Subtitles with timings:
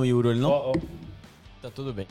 [0.00, 0.50] no Euro ali, não?
[0.50, 0.74] Ó, ó.
[1.60, 2.06] Tá tudo bem.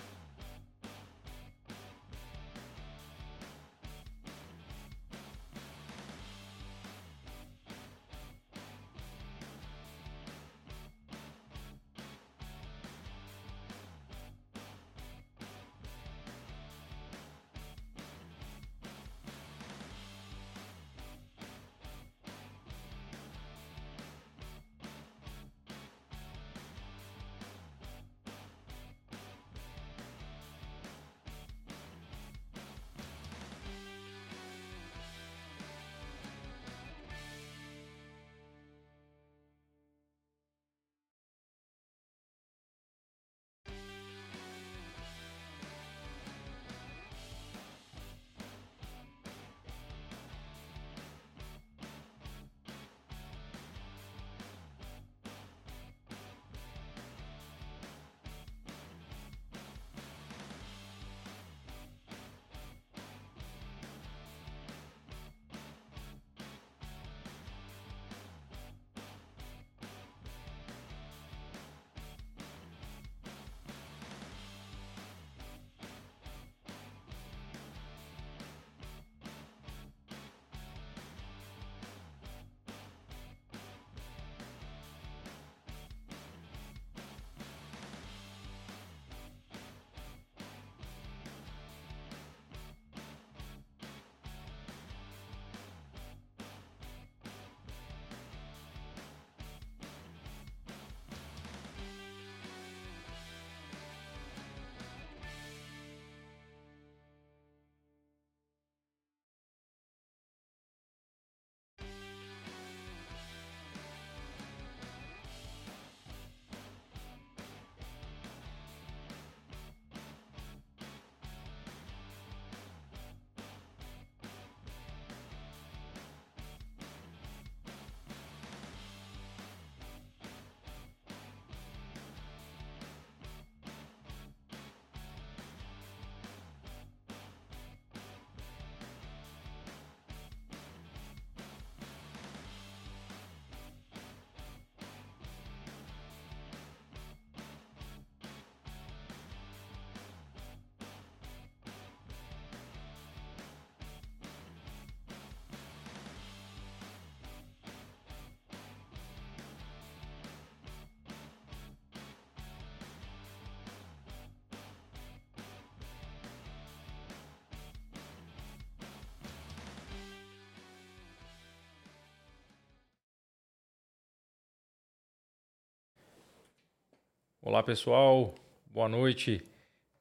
[177.50, 178.36] Olá pessoal,
[178.72, 179.44] boa noite.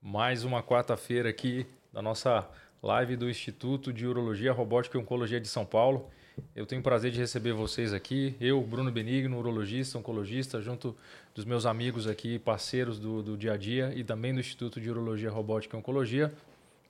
[0.03, 2.47] Mais uma quarta-feira aqui da nossa
[2.83, 6.11] live do Instituto de Urologia, Robótica e Oncologia de São Paulo.
[6.55, 10.95] Eu tenho o prazer de receber vocês aqui, eu, Bruno Benigno, urologista, oncologista, junto
[11.35, 14.91] dos meus amigos aqui, parceiros do, do dia a dia e também do Instituto de
[14.91, 16.31] Urologia, Robótica e Oncologia.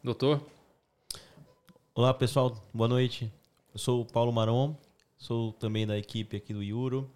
[0.02, 0.42] Doutor,
[1.94, 2.60] Olá, pessoal.
[2.74, 3.32] Boa noite.
[3.72, 4.74] Eu sou o Paulo Maron,
[5.16, 7.08] sou também da equipe aqui do Euro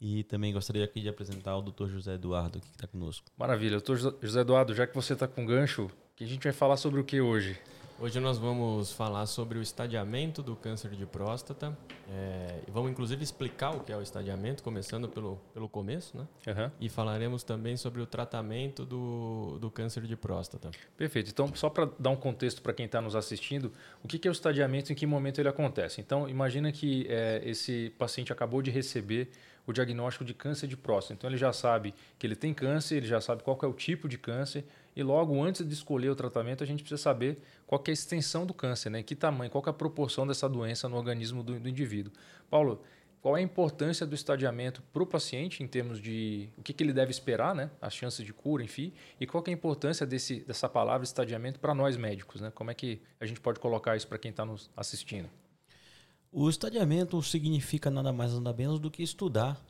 [0.00, 1.88] e também gostaria aqui de apresentar o Dr.
[1.88, 3.26] José Eduardo que está conosco.
[3.36, 3.72] maravilha.
[3.72, 7.00] Doutor José Eduardo, já que você está com gancho, que a gente vai falar sobre
[7.00, 7.58] o que hoje?
[8.00, 11.76] Hoje nós vamos falar sobre o estadiamento do câncer de próstata.
[12.08, 16.28] É, e vamos inclusive explicar o que é o estadiamento, começando pelo, pelo começo, né?
[16.46, 16.72] Aham.
[16.80, 20.70] E falaremos também sobre o tratamento do, do câncer de próstata.
[20.96, 21.30] Perfeito.
[21.30, 23.72] Então, só para dar um contexto para quem está nos assistindo,
[24.02, 26.00] o que que é o estadiamento e em que momento ele acontece?
[26.00, 29.32] Então, imagina que eh, esse paciente acabou de receber
[29.70, 31.14] o diagnóstico de câncer de próstata.
[31.14, 34.08] Então, ele já sabe que ele tem câncer, ele já sabe qual é o tipo
[34.08, 34.64] de câncer
[34.96, 38.44] e logo antes de escolher o tratamento, a gente precisa saber qual é a extensão
[38.44, 39.02] do câncer, né?
[39.02, 42.12] que tamanho, qual é a proporção dessa doença no organismo do, do indivíduo.
[42.50, 42.82] Paulo,
[43.20, 46.82] qual é a importância do estadiamento para o paciente em termos de o que, que
[46.82, 47.70] ele deve esperar, né?
[47.80, 51.74] as chances de cura, enfim, e qual é a importância desse, dessa palavra estadiamento para
[51.74, 52.40] nós médicos?
[52.40, 52.50] Né?
[52.54, 55.28] Como é que a gente pode colocar isso para quem está nos assistindo?
[56.30, 59.60] O estadiamento significa nada mais nada menos do que estudar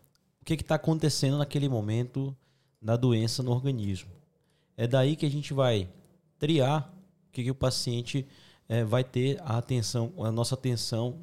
[0.41, 2.37] o que está acontecendo naquele momento
[2.81, 4.11] da doença no organismo.
[4.77, 5.89] É daí que a gente vai
[6.39, 6.93] triar
[7.29, 8.27] o que, que o paciente
[8.69, 11.19] eh, vai ter a atenção, a nossa atenção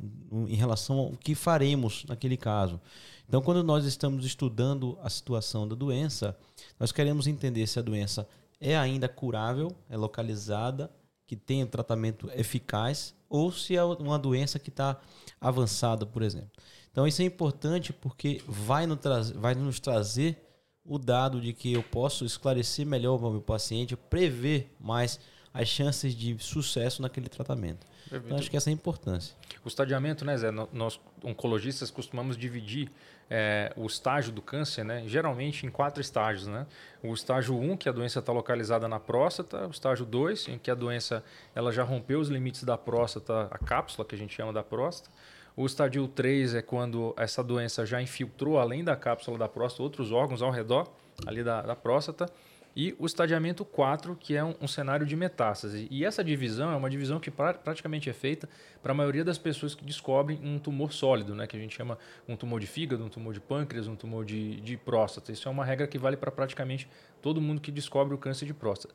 [0.48, 2.80] em relação ao que faremos naquele caso.
[3.28, 6.38] Então, quando nós estamos estudando a situação da doença,
[6.80, 8.28] nós queremos entender se a doença
[8.60, 10.92] é ainda curável, é localizada,
[11.28, 15.00] que tem um tratamento eficaz, ou se é uma doença que está
[15.48, 16.50] avançada, por exemplo.
[16.92, 18.98] Então, isso é importante porque vai, no
[19.36, 20.38] vai nos trazer
[20.86, 25.20] o dado de que eu posso esclarecer melhor o meu paciente, prever mais
[25.54, 27.88] as chances de sucesso naquele tratamento.
[28.12, 29.36] Então, acho que essa é a importância.
[29.64, 30.52] O estadiamento, né, Zé?
[30.52, 32.92] Nós, oncologistas, costumamos dividir
[33.30, 36.48] é, o estágio do câncer, né, geralmente em quatro estágios.
[36.48, 36.68] Né?
[37.02, 39.66] O estágio 1, um, que a doença está localizada na próstata.
[39.68, 41.24] O estágio 2, em que a doença
[41.56, 45.10] ela já rompeu os limites da próstata, a cápsula, que a gente chama da próstata.
[45.56, 50.12] O estágio 3 é quando essa doença já infiltrou, além da cápsula da próstata, outros
[50.12, 50.92] órgãos ao redor
[51.26, 52.30] ali da, da próstata.
[52.76, 55.88] E o estadiamento 4, que é um, um, cenário de metástase.
[55.90, 58.50] E essa divisão é uma divisão que pra, praticamente é feita
[58.84, 61.48] para a maioria das pessoas que descobrem um tumor sólido, né?
[61.48, 61.98] que a gente chama
[62.28, 65.32] um tumor de fígado, um tumor de pâncreas, um tumor de, de próstata.
[65.32, 66.86] Isso é uma regra que vale para praticamente
[67.22, 68.94] todo mundo que descobre o câncer de próstata.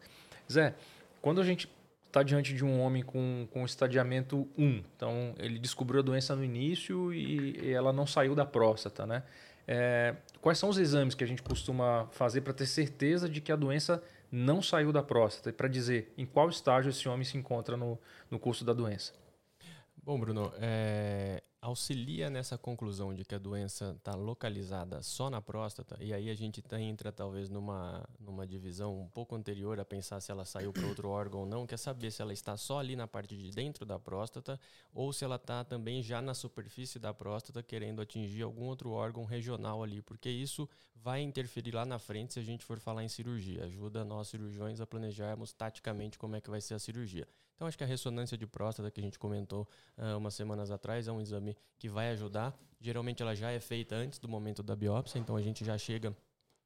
[0.52, 0.74] Zé,
[1.22, 1.66] quando a gente
[2.10, 6.44] está diante de um homem com, com estadiamento 1, então ele descobriu a doença no
[6.44, 9.22] início e, e ela não saiu da próstata, né?
[9.66, 13.52] É, quais são os exames que a gente costuma fazer para ter certeza de que
[13.52, 17.38] a doença não saiu da próstata e para dizer em qual estágio esse homem se
[17.38, 17.96] encontra no,
[18.28, 19.12] no curso da doença?
[20.02, 25.96] Bom, Bruno, é, auxilia nessa conclusão de que a doença está localizada só na próstata,
[26.00, 30.20] e aí a gente tá, entra talvez numa, numa divisão um pouco anterior a pensar
[30.20, 32.96] se ela saiu para outro órgão ou não, quer saber se ela está só ali
[32.96, 34.58] na parte de dentro da próstata
[34.94, 39.24] ou se ela está também já na superfície da próstata, querendo atingir algum outro órgão
[39.24, 40.66] regional ali, porque isso
[40.96, 43.64] vai interferir lá na frente se a gente for falar em cirurgia.
[43.64, 47.28] Ajuda nós cirurgiões a planejarmos taticamente como é que vai ser a cirurgia.
[47.60, 49.68] Então, acho que a ressonância de próstata que a gente comentou
[49.98, 52.58] uh, umas semanas atrás é um exame que vai ajudar.
[52.80, 56.16] Geralmente, ela já é feita antes do momento da biópsia, então a gente já chega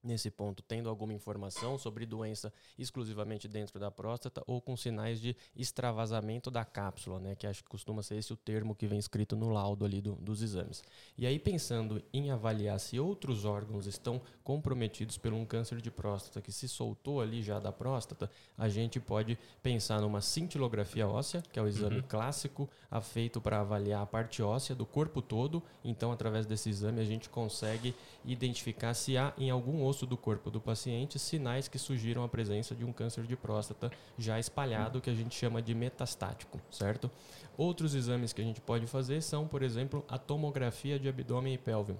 [0.05, 5.35] nesse ponto, tendo alguma informação sobre doença exclusivamente dentro da próstata ou com sinais de
[5.57, 9.35] extravasamento da cápsula, né, que acho que costuma ser esse o termo que vem escrito
[9.35, 10.83] no laudo ali do, dos exames.
[11.17, 16.43] E aí pensando em avaliar se outros órgãos estão comprometidos por um câncer de próstata
[16.43, 21.59] que se soltou ali já da próstata, a gente pode pensar numa cintilografia óssea, que
[21.59, 22.05] é o exame uhum.
[22.07, 22.69] clássico
[23.01, 25.63] feito para avaliar a parte óssea do corpo todo.
[25.85, 30.17] Então, através desse exame, a gente consegue identificar se há em algum outro osso do
[30.17, 35.01] corpo do paciente sinais que sugiram a presença de um câncer de próstata já espalhado,
[35.01, 37.09] que a gente chama de metastático, certo?
[37.57, 41.59] Outros exames que a gente pode fazer são, por exemplo, a tomografia de abdômen e
[41.59, 41.95] pelve.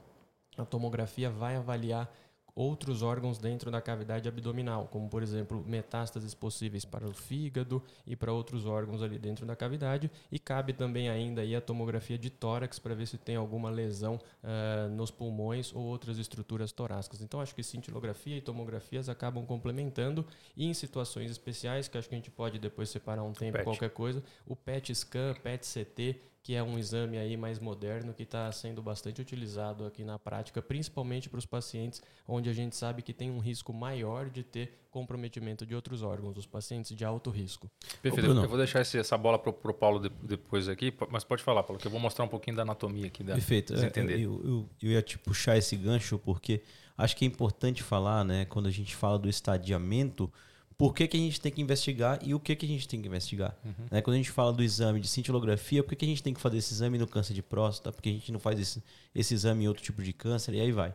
[0.59, 2.13] A tomografia vai avaliar
[2.55, 8.15] outros órgãos dentro da cavidade abdominal, como por exemplo metástases possíveis para o fígado e
[8.15, 12.31] para outros órgãos ali dentro da cavidade, e cabe também ainda aí a tomografia de
[12.31, 17.21] tórax para ver se tem alguma lesão uh, nos pulmões ou outras estruturas torácicas.
[17.21, 20.25] Então acho que cintilografia e tomografias acabam complementando
[20.57, 23.65] e em situações especiais que acho que a gente pode depois separar um tempo PET.
[23.65, 28.23] qualquer coisa, o PET scan, PET CT que é um exame aí mais moderno que
[28.23, 33.01] está sendo bastante utilizado aqui na prática, principalmente para os pacientes onde a gente sabe
[33.01, 37.31] que tem um risco maior de ter comprometimento de outros órgãos, os pacientes de alto
[37.31, 37.71] risco.
[38.03, 38.29] Perfeito.
[38.29, 41.81] eu vou deixar esse, essa bola para o Paulo depois aqui, mas pode falar, Paulo,
[41.81, 43.25] que eu vou mostrar um pouquinho da anatomia aqui.
[43.25, 43.75] Da, Perfeito.
[43.75, 44.21] É, entender.
[44.21, 46.63] Eu, eu, eu ia te puxar esse gancho porque
[46.97, 50.31] acho que é importante falar, né, quando a gente fala do estadiamento,
[50.77, 53.01] por que, que a gente tem que investigar e o que, que a gente tem
[53.01, 53.55] que investigar.
[53.65, 53.73] Uhum.
[53.91, 54.03] Né?
[54.03, 56.41] Quando a gente fala do exame de cintilografia, por que, que a gente tem que
[56.41, 57.93] fazer esse exame no câncer de próstata?
[57.93, 58.83] Porque a gente não faz esse,
[59.15, 60.55] esse exame em outro tipo de câncer?
[60.55, 60.95] E aí vai.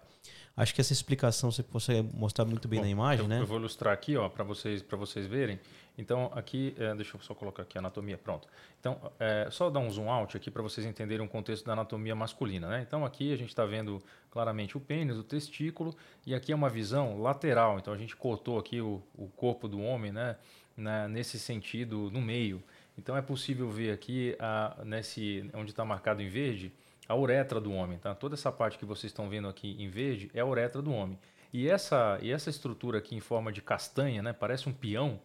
[0.56, 3.40] Acho que essa explicação você consegue mostrar muito bem Bom, na imagem, eu, né?
[3.40, 5.58] Eu vou ilustrar aqui, ó, para vocês, vocês verem.
[5.98, 8.48] Então, aqui, é, deixa eu só colocar aqui a anatomia, pronto.
[8.80, 12.16] Então, é, só dar um zoom out aqui para vocês entenderem o contexto da anatomia
[12.16, 12.84] masculina, né?
[12.86, 15.96] Então, aqui a gente está vendo claramente o pênis, o testículo,
[16.26, 17.80] e aqui é uma visão lateral.
[17.80, 20.36] Então, a gente cortou aqui o, o corpo do homem, né?
[20.76, 21.08] né?
[21.08, 22.64] Nesse sentido, no meio.
[22.98, 26.72] Então, é possível ver aqui, a, nesse, onde está marcado em verde,
[27.08, 27.98] a uretra do homem.
[27.98, 28.14] Tá?
[28.14, 31.18] Toda essa parte que vocês estão vendo aqui em verde é a uretra do homem.
[31.52, 34.34] E essa, e essa estrutura aqui em forma de castanha, né?
[34.34, 35.20] parece um peão,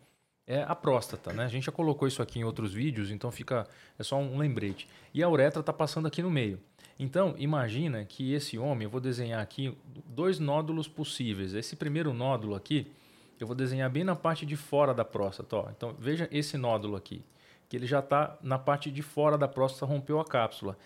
[0.46, 1.32] é a próstata.
[1.32, 1.44] Né?
[1.44, 3.66] A gente já colocou isso aqui em outros vídeos, então fica
[3.98, 4.88] é só um lembrete.
[5.12, 6.60] E a uretra está passando aqui no meio.
[6.98, 11.54] Então, imagina que esse homem, eu vou desenhar aqui dois nódulos possíveis.
[11.54, 12.92] Esse primeiro nódulo aqui,
[13.40, 15.56] eu vou desenhar bem na parte de fora da próstata.
[15.56, 15.70] Ó.
[15.70, 17.24] Então, veja esse nódulo aqui,
[17.68, 20.76] que ele já está na parte de fora da próstata, rompeu a cápsula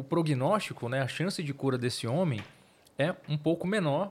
[0.00, 2.40] o prognóstico, né, a chance de cura desse homem
[2.98, 4.10] é um pouco menor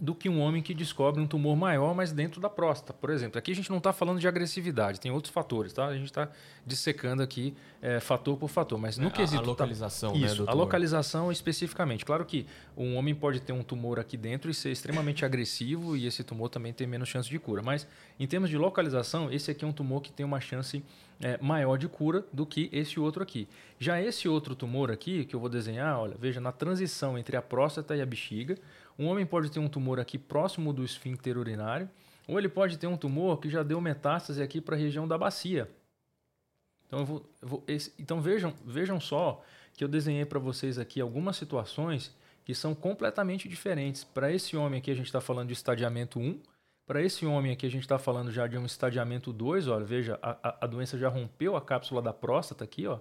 [0.00, 3.36] do que um homem que descobre um tumor maior, mas dentro da próstata, por exemplo.
[3.36, 5.86] Aqui a gente não está falando de agressividade, tem outros fatores, tá?
[5.86, 6.28] A gente está
[6.64, 7.52] dissecando aqui
[7.82, 9.42] é, fator por fator, mas no é, quesito...
[9.42, 10.18] A localização, tá...
[10.20, 12.04] né, Isso, a localização especificamente.
[12.04, 16.06] Claro que um homem pode ter um tumor aqui dentro e ser extremamente agressivo e
[16.06, 17.84] esse tumor também ter menos chance de cura, mas
[18.20, 20.84] em termos de localização, esse aqui é um tumor que tem uma chance
[21.20, 23.48] é, maior de cura do que esse outro aqui.
[23.78, 27.42] Já esse outro tumor aqui, que eu vou desenhar, olha, veja, na transição entre a
[27.42, 28.56] próstata e a bexiga,
[28.98, 31.88] Um homem pode ter um tumor aqui próximo do esfíncter urinário,
[32.26, 35.16] ou ele pode ter um tumor que já deu metástase aqui para a região da
[35.16, 35.70] bacia.
[36.86, 39.42] Então, vou, vou, esse, então vejam, vejam só
[39.74, 42.14] que eu desenhei para vocês aqui algumas situações
[42.44, 44.02] que são completamente diferentes.
[44.02, 46.40] Para esse homem aqui, a gente está falando de estadiamento 1.
[46.86, 49.68] Para esse homem aqui, a gente está falando já de um estadiamento 2.
[49.68, 52.98] Olha, veja, a, a doença já rompeu a cápsula da próstata aqui, ó.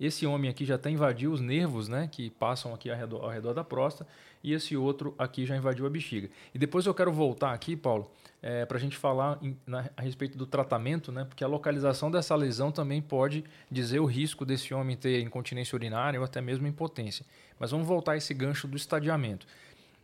[0.00, 3.30] Esse homem aqui já até invadiu os nervos, né, que passam aqui ao redor, ao
[3.30, 4.08] redor da próstata,
[4.44, 6.30] e esse outro aqui já invadiu a bexiga.
[6.54, 8.08] E depois eu quero voltar aqui, Paulo,
[8.40, 12.10] é, para a gente falar em, na, a respeito do tratamento, né, porque a localização
[12.10, 16.68] dessa lesão também pode dizer o risco desse homem ter incontinência urinária ou até mesmo
[16.68, 17.26] impotência.
[17.58, 19.46] Mas vamos voltar a esse gancho do estadiamento.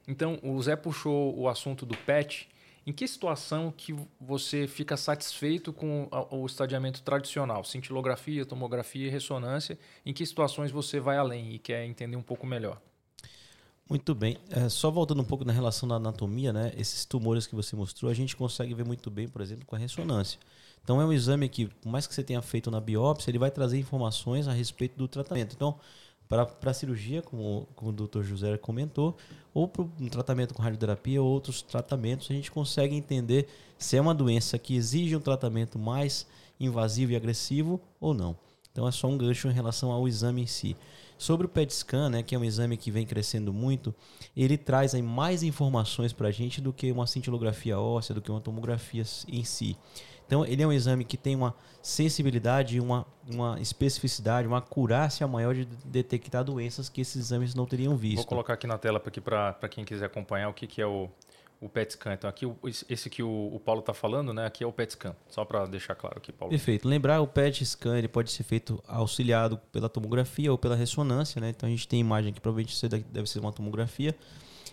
[0.09, 2.49] Então, o Zé puxou o assunto do PET,
[2.87, 9.79] em que situação que você fica satisfeito com o estadiamento tradicional, cintilografia, tomografia e ressonância?
[10.05, 12.81] Em que situações você vai além e quer entender um pouco melhor?
[13.88, 14.38] Muito bem.
[14.50, 16.73] É, só voltando um pouco na relação da anatomia, né?
[16.76, 19.79] Esses tumores que você mostrou, a gente consegue ver muito bem, por exemplo, com a
[19.79, 20.38] ressonância.
[20.83, 23.50] Então é um exame que, por mais que você tenha feito na biópsia, ele vai
[23.50, 25.55] trazer informações a respeito do tratamento.
[25.55, 25.79] Então,
[26.28, 28.23] para a cirurgia, como, como o Dr.
[28.23, 29.16] José comentou,
[29.52, 33.47] ou para um tratamento com radioterapia ou outros tratamentos, a gente consegue entender
[33.78, 36.26] se é uma doença que exige um tratamento mais
[36.59, 38.37] invasivo e agressivo ou não.
[38.73, 40.76] Então é só um gancho em relação ao exame em si.
[41.16, 43.95] Sobre o PET scan, né, que é um exame que vem crescendo muito,
[44.37, 48.31] ele traz aí mais informações para a gente do que uma cintilografia óssea, do que
[48.31, 49.76] uma tomografia em si.
[50.26, 55.54] Então, ele é um exame que tem uma sensibilidade, uma, uma especificidade, uma acurácia maior
[55.54, 58.16] de detectar doenças que esses exames não teriam visto.
[58.16, 61.11] Vou colocar aqui na tela para quem quiser acompanhar o que, que é o,
[61.61, 62.14] o PET scan.
[62.14, 62.50] Então, aqui,
[62.88, 64.47] esse que o, o Paulo está falando, né?
[64.47, 65.14] Aqui é o PET scan.
[65.28, 66.50] Só para deixar claro aqui, Paulo.
[66.50, 66.88] Perfeito.
[66.88, 71.50] Lembrar, o PET scan ele pode ser feito auxiliado pela tomografia ou pela ressonância, né?
[71.50, 72.75] Então, a gente tem imagem que provavelmente
[73.11, 74.16] deve ser uma tomografia.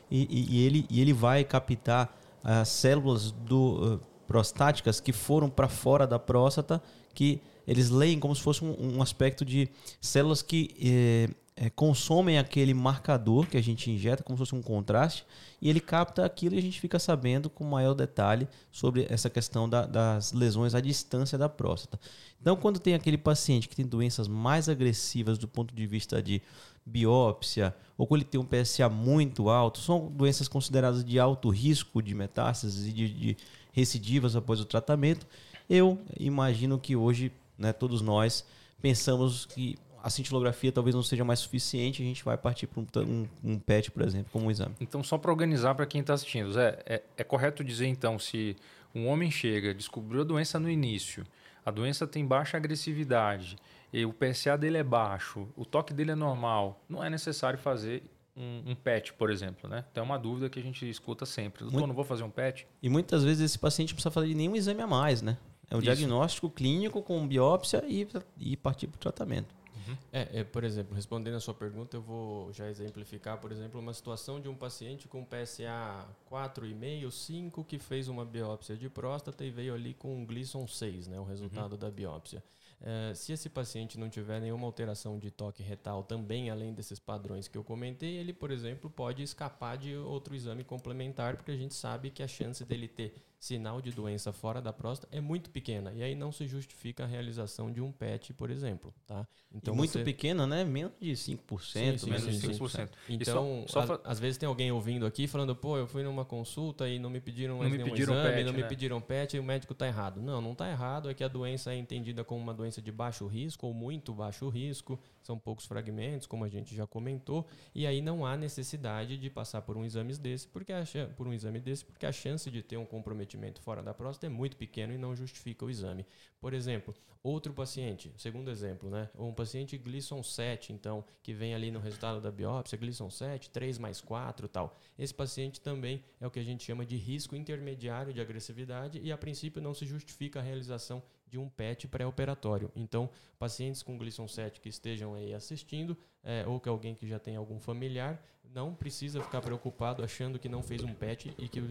[0.10, 4.00] E, e, e ele, e ele vai captar as células do
[4.32, 6.82] prostáticas que foram para fora da próstata,
[7.14, 9.68] que eles leem como se fosse um, um aspecto de
[10.00, 14.62] células que é, é, consomem aquele marcador que a gente injeta, como se fosse um
[14.62, 15.26] contraste,
[15.62, 19.68] e ele capta aquilo e a gente fica sabendo com maior detalhe sobre essa questão
[19.68, 22.00] da, das lesões à distância da próstata.
[22.40, 26.42] Então, quando tem aquele paciente que tem doenças mais agressivas do ponto de vista de
[26.86, 32.02] biópsia, ou quando ele tem um PSA muito alto, são doenças consideradas de alto risco
[32.02, 33.38] de metástases e de, de
[33.72, 35.26] recidivas após o tratamento.
[35.70, 38.46] Eu imagino que hoje, né, todos nós
[38.82, 42.88] pensamos que a cintilografia talvez não seja mais suficiente, a gente vai partir para um,
[43.04, 44.76] um, um, PET, por exemplo, como um exame.
[44.80, 48.56] Então, só para organizar para quem está assistindo, Zé, é, é correto dizer então, se
[48.96, 51.24] um homem chega, descobriu a doença no início,
[51.64, 53.58] a doença tem baixa agressividade,
[53.94, 58.04] e o PSA dele é baixo, o toque dele é normal, não é necessário fazer
[58.42, 59.86] um, um, PET, por exemplo, né?
[59.92, 61.60] Então é uma dúvida que a gente escuta sempre.
[61.60, 61.88] Doutor, Muito...
[61.88, 62.68] não vou fazer um PET?
[62.82, 65.38] E muitas vezes esse paciente não precisa fazer nenhum exame a mais, né?
[65.70, 65.86] É um Isso.
[65.86, 68.08] diagnóstico clínico com biópsia e,
[68.38, 69.56] e partir para o tratamento.
[69.88, 69.96] Uhum.
[70.14, 73.94] É, é, por exemplo, respondendo a sua pergunta, eu vou já exemplificar, por exemplo, uma
[73.94, 79.50] situação de um paciente com PSA 4,5, 5, que fez uma biópsia de próstata e
[79.50, 81.80] veio ali com um Gleason 6, né, o resultado uhum.
[81.80, 82.44] da biópsia.
[82.82, 87.48] Uh, se esse paciente não tiver nenhuma alteração de toque retal, também além desses padrões
[87.48, 91.76] que eu comentei, ele, por exemplo, pode escapar de outro exame complementar, porque a gente
[91.76, 95.92] sabe que a chance dele ter sinal de doença fora da próstata é muito pequena.
[95.94, 98.94] E aí não se justifica a realização de um PET, por exemplo.
[99.06, 99.28] Tá?
[99.52, 100.01] Então, e muito.
[100.04, 100.64] Pequena, né?
[100.64, 101.38] Menos de 5%.
[101.62, 102.90] Sim, sim, menos de 5%.
[103.10, 106.88] Então, só, só às vezes tem alguém ouvindo aqui falando, pô, eu fui numa consulta
[106.88, 108.58] e não me pediram mais não nenhum pediram exame, PET, não né?
[108.58, 110.22] me pediram PET e o médico está errado.
[110.22, 111.10] Não, não está errado.
[111.10, 114.50] É que a doença é entendida como uma doença de baixo risco ou muito baixo
[114.50, 119.30] risco são poucos fragmentos, como a gente já comentou, e aí não há necessidade de
[119.30, 120.84] passar por um exame desse, porque a,
[121.16, 124.30] por um exame desse, porque a chance de ter um comprometimento fora da próstata é
[124.30, 126.06] muito pequeno e não justifica o exame.
[126.40, 126.94] Por exemplo,
[127.24, 132.22] outro paciente, segundo exemplo, né, um paciente Gleason 7, então, que vem ali no resultado
[132.22, 134.78] da biópsia, Gleason 7, 3 mais 4, tal.
[134.98, 139.12] Esse paciente também é o que a gente chama de risco intermediário de agressividade e
[139.12, 142.72] a princípio não se justifica a realização de um PET pré-operatório.
[142.74, 147.20] Então, pacientes com Gleason 7 que estejam aí assistindo, é, ou que alguém que já
[147.20, 151.62] tem algum familiar, não precisa ficar preocupado achando que não fez um PET e que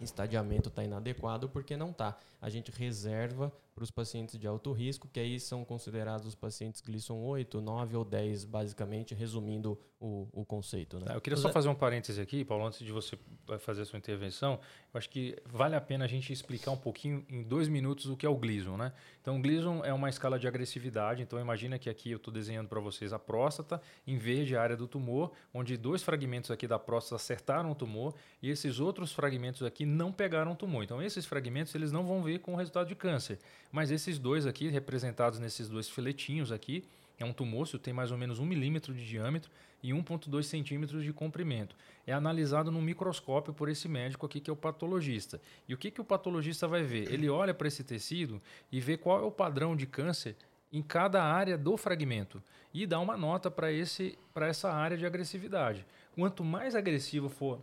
[0.00, 2.18] estadiamento está inadequado porque não está.
[2.40, 6.80] A gente reserva para os pacientes de alto risco, que aí são considerados os pacientes
[6.80, 10.98] Gleason 8, 9 ou 10, basicamente, resumindo o, o conceito.
[10.98, 11.06] Né?
[11.14, 13.18] Eu queria só fazer um parêntese aqui, Paulo, antes de você
[13.58, 14.60] fazer a sua intervenção.
[14.92, 18.16] Eu acho que vale a pena a gente explicar um pouquinho, em dois minutos, o
[18.16, 18.76] que é o Gleason.
[18.76, 18.92] Né?
[19.20, 21.22] Então, o Gleason é uma escala de agressividade.
[21.22, 24.76] Então, imagina que aqui eu estou desenhando para vocês a próstata, em verde a área
[24.76, 29.62] do tumor, onde dois fragmentos aqui da próstata acertaram o tumor e esses outros fragmentos
[29.62, 30.84] aqui não pegaram o tumor.
[30.84, 33.38] Então, esses fragmentos eles não vão ver com o resultado de câncer.
[33.74, 36.84] Mas esses dois aqui, representados nesses dois filetinhos aqui,
[37.18, 39.50] é um tumúrcio, tem mais ou menos um milímetro de diâmetro
[39.82, 41.74] e 1,2 centímetros de comprimento.
[42.06, 45.40] É analisado no microscópio por esse médico aqui, que é o patologista.
[45.68, 47.12] E o que, que o patologista vai ver?
[47.12, 48.40] Ele olha para esse tecido
[48.70, 50.36] e vê qual é o padrão de câncer
[50.72, 52.40] em cada área do fragmento
[52.72, 55.84] e dá uma nota para essa área de agressividade.
[56.14, 57.60] Quanto mais agressivo for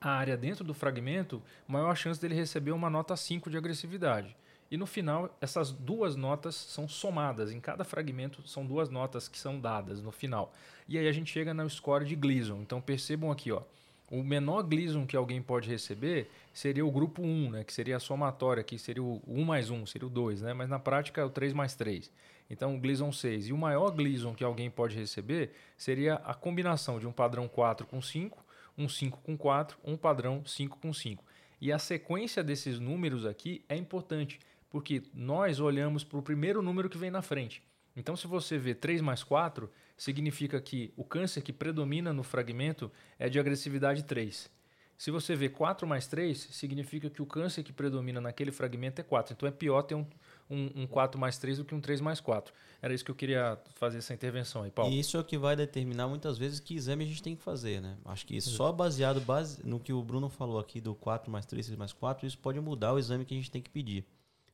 [0.00, 4.34] a área dentro do fragmento, maior a chance dele receber uma nota 5 de agressividade.
[4.70, 7.52] E no final, essas duas notas são somadas.
[7.52, 10.52] Em cada fragmento, são duas notas que são dadas no final.
[10.88, 12.60] E aí a gente chega no score de Gleason.
[12.60, 13.62] Então percebam aqui, ó.
[14.10, 17.64] O menor Gleason que alguém pode receber seria o grupo 1, né?
[17.64, 20.52] que seria a somatória, que seria o 1 mais 1, seria o 2, né?
[20.52, 22.10] mas na prática é o 3 mais 3.
[22.50, 23.48] Então, o Gleason 6.
[23.48, 27.86] E o maior Gleason que alguém pode receber seria a combinação de um padrão 4
[27.86, 28.44] com 5,
[28.76, 31.24] um 5 com 4, um padrão 5 com 5.
[31.60, 34.38] E a sequência desses números aqui é importante,
[34.74, 37.62] porque nós olhamos para o primeiro número que vem na frente.
[37.94, 42.90] Então, se você vê 3 mais 4, significa que o câncer que predomina no fragmento
[43.16, 44.50] é de agressividade 3.
[44.98, 49.04] Se você vê 4 mais 3, significa que o câncer que predomina naquele fragmento é
[49.04, 49.34] 4.
[49.34, 50.04] Então, é pior ter um,
[50.50, 52.52] um, um 4 mais 3 do que um 3 mais 4.
[52.82, 54.92] Era isso que eu queria fazer essa intervenção aí, Paulo.
[54.92, 57.44] E isso é o que vai determinar muitas vezes que exame a gente tem que
[57.44, 57.96] fazer, né?
[58.06, 61.64] Acho que só baseado base, no que o Bruno falou aqui do 4 mais 3,
[61.64, 64.04] 6 mais 4, isso pode mudar o exame que a gente tem que pedir.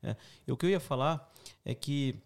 [0.02, 0.16] É.
[0.47, 1.30] E o que eu ia falar
[1.64, 2.16] é que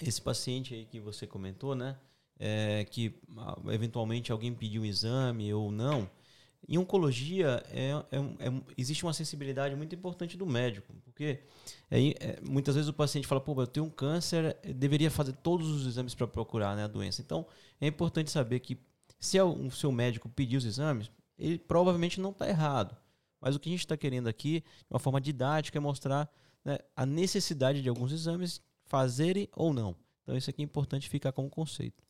[0.00, 1.96] esse paciente aí que você comentou, né?
[2.38, 6.10] É, que ah, eventualmente alguém pediu um exame ou não.
[6.68, 11.40] Em oncologia, é, é, é, existe uma sensibilidade muito importante do médico, porque
[11.90, 15.68] é, é, muitas vezes o paciente fala: pô, eu tenho um câncer, deveria fazer todos
[15.68, 17.20] os exames para procurar né, a doença.
[17.20, 17.46] Então,
[17.80, 18.78] é importante saber que
[19.18, 22.96] se o seu médico pedir os exames, ele provavelmente não está errado.
[23.40, 26.32] Mas o que a gente está querendo aqui, de uma forma didática, é mostrar
[26.64, 29.96] né, a necessidade de alguns exames fazerem ou não.
[30.22, 32.02] Então isso aqui é importante ficar como conceito.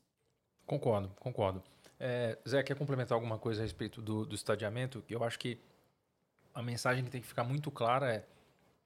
[0.66, 1.62] Concordo, concordo.
[1.98, 5.04] É, Zé, quer complementar alguma coisa a respeito do, do estadiamento?
[5.08, 5.58] Eu acho que
[6.54, 8.26] a mensagem que tem que ficar muito clara é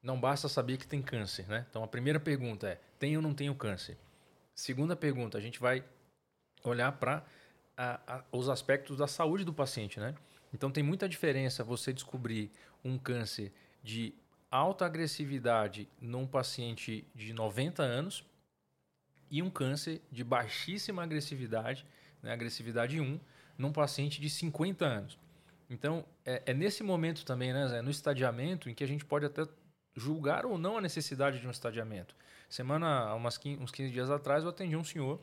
[0.02, 1.66] não basta saber que tem câncer, né?
[1.68, 3.96] Então a primeira pergunta é: tenho ou não tenho câncer?
[4.55, 5.85] Segunda pergunta, a gente vai
[6.62, 7.24] olhar para
[8.31, 10.14] os aspectos da saúde do paciente, né?
[10.52, 12.50] Então tem muita diferença você descobrir
[12.85, 13.52] um câncer
[13.83, 14.14] de
[14.50, 18.24] alta agressividade num paciente de 90 anos
[19.30, 21.85] e um câncer de baixíssima agressividade,
[22.22, 23.20] né, agressividade 1,
[23.59, 25.18] num paciente de 50 anos.
[25.68, 29.26] Então, é, é nesse momento também, né, Zé, no estadiamento, em que a gente pode
[29.26, 29.46] até
[29.96, 32.14] julgar ou não a necessidade de um estadiamento.
[32.48, 35.20] Semana, umas 15, uns 15 dias atrás, eu atendi um senhor,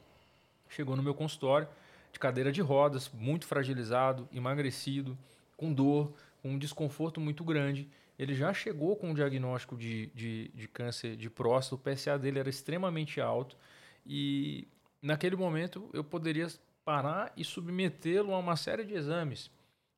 [0.67, 1.67] chegou no meu consultório,
[2.11, 5.17] de cadeira de rodas, muito fragilizado, emagrecido,
[5.55, 10.49] com dor, com um desconforto muito grande ele já chegou com o diagnóstico de, de,
[10.53, 13.57] de câncer de próstata, o PSA dele era extremamente alto
[14.05, 14.67] e
[15.01, 16.47] naquele momento eu poderia
[16.85, 19.49] parar e submetê-lo a uma série de exames.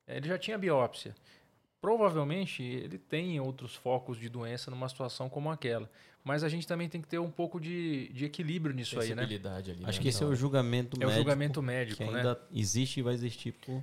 [0.06, 1.14] Ele já tinha biópsia.
[1.80, 5.90] Provavelmente ele tem outros focos de doença numa situação como aquela.
[6.24, 9.22] Mas a gente também tem que ter um pouco de, de equilíbrio nisso aí, né?
[9.22, 9.40] Ali,
[9.84, 10.02] Acho né?
[10.02, 11.04] que esse é o julgamento é médico.
[11.04, 12.18] É o julgamento médico, que né?
[12.18, 13.82] ainda existe e vai existir por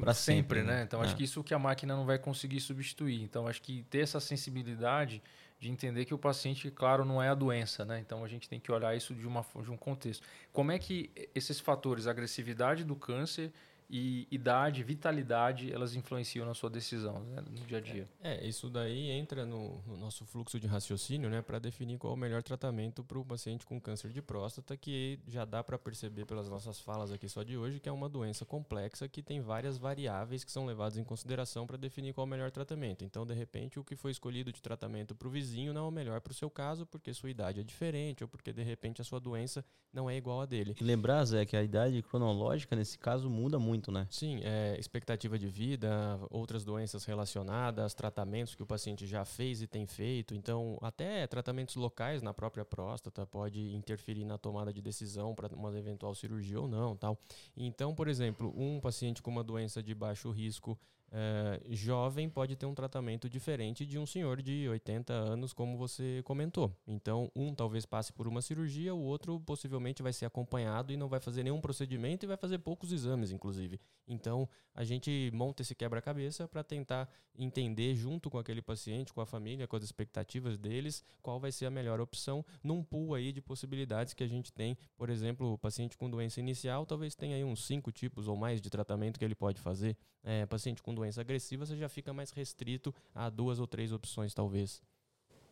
[0.00, 0.78] para sempre, sempre, né?
[0.78, 0.82] né?
[0.84, 1.06] Então, é.
[1.06, 3.22] acho que isso que a máquina não vai conseguir substituir.
[3.22, 5.22] Então, acho que ter essa sensibilidade
[5.60, 7.98] de entender que o paciente, claro, não é a doença, né?
[7.98, 10.24] Então, a gente tem que olhar isso de, uma, de um contexto.
[10.52, 13.52] Como é que esses fatores, agressividade do câncer
[13.90, 18.08] e idade, vitalidade, elas influenciam na sua decisão né, no dia a dia.
[18.20, 22.12] É, é isso daí entra no, no, nosso fluxo de raciocínio, né, para definir qual
[22.12, 25.78] é o melhor tratamento para o paciente com câncer de próstata, que já dá para
[25.78, 29.40] perceber pelas nossas falas aqui só de hoje que é uma doença complexa que tem
[29.40, 33.04] várias variáveis que são levadas em consideração para definir qual é o melhor tratamento.
[33.04, 35.90] Então, de repente, o que foi escolhido de tratamento para o vizinho não é o
[35.90, 39.04] melhor para o seu caso, porque sua idade é diferente ou porque de repente a
[39.04, 40.76] sua doença não é igual a dele.
[40.78, 44.06] E lembrar, Zé, que a idade cronológica nesse caso muda muito muito, né?
[44.10, 49.66] Sim, é, expectativa de vida, outras doenças relacionadas, tratamentos que o paciente já fez e
[49.66, 50.34] tem feito.
[50.34, 55.76] Então, até tratamentos locais na própria próstata pode interferir na tomada de decisão para uma
[55.78, 57.16] eventual cirurgia ou não, tal.
[57.56, 60.76] Então, por exemplo, um paciente com uma doença de baixo risco
[61.10, 66.22] é, jovem pode ter um tratamento diferente de um senhor de 80 anos, como você
[66.24, 66.70] comentou.
[66.86, 71.08] Então, um talvez passe por uma cirurgia, o outro possivelmente vai ser acompanhado e não
[71.08, 73.80] vai fazer nenhum procedimento e vai fazer poucos exames, inclusive.
[74.06, 79.26] Então, a gente monta esse quebra-cabeça para tentar entender, junto com aquele paciente, com a
[79.26, 83.40] família, com as expectativas deles, qual vai ser a melhor opção num pool aí de
[83.40, 84.76] possibilidades que a gente tem.
[84.96, 88.60] Por exemplo, o paciente com doença inicial talvez tenha aí uns cinco tipos ou mais
[88.60, 89.96] de tratamento que ele pode fazer.
[90.24, 94.34] É, paciente com doença agressiva, você já fica mais restrito a duas ou três opções,
[94.34, 94.82] talvez.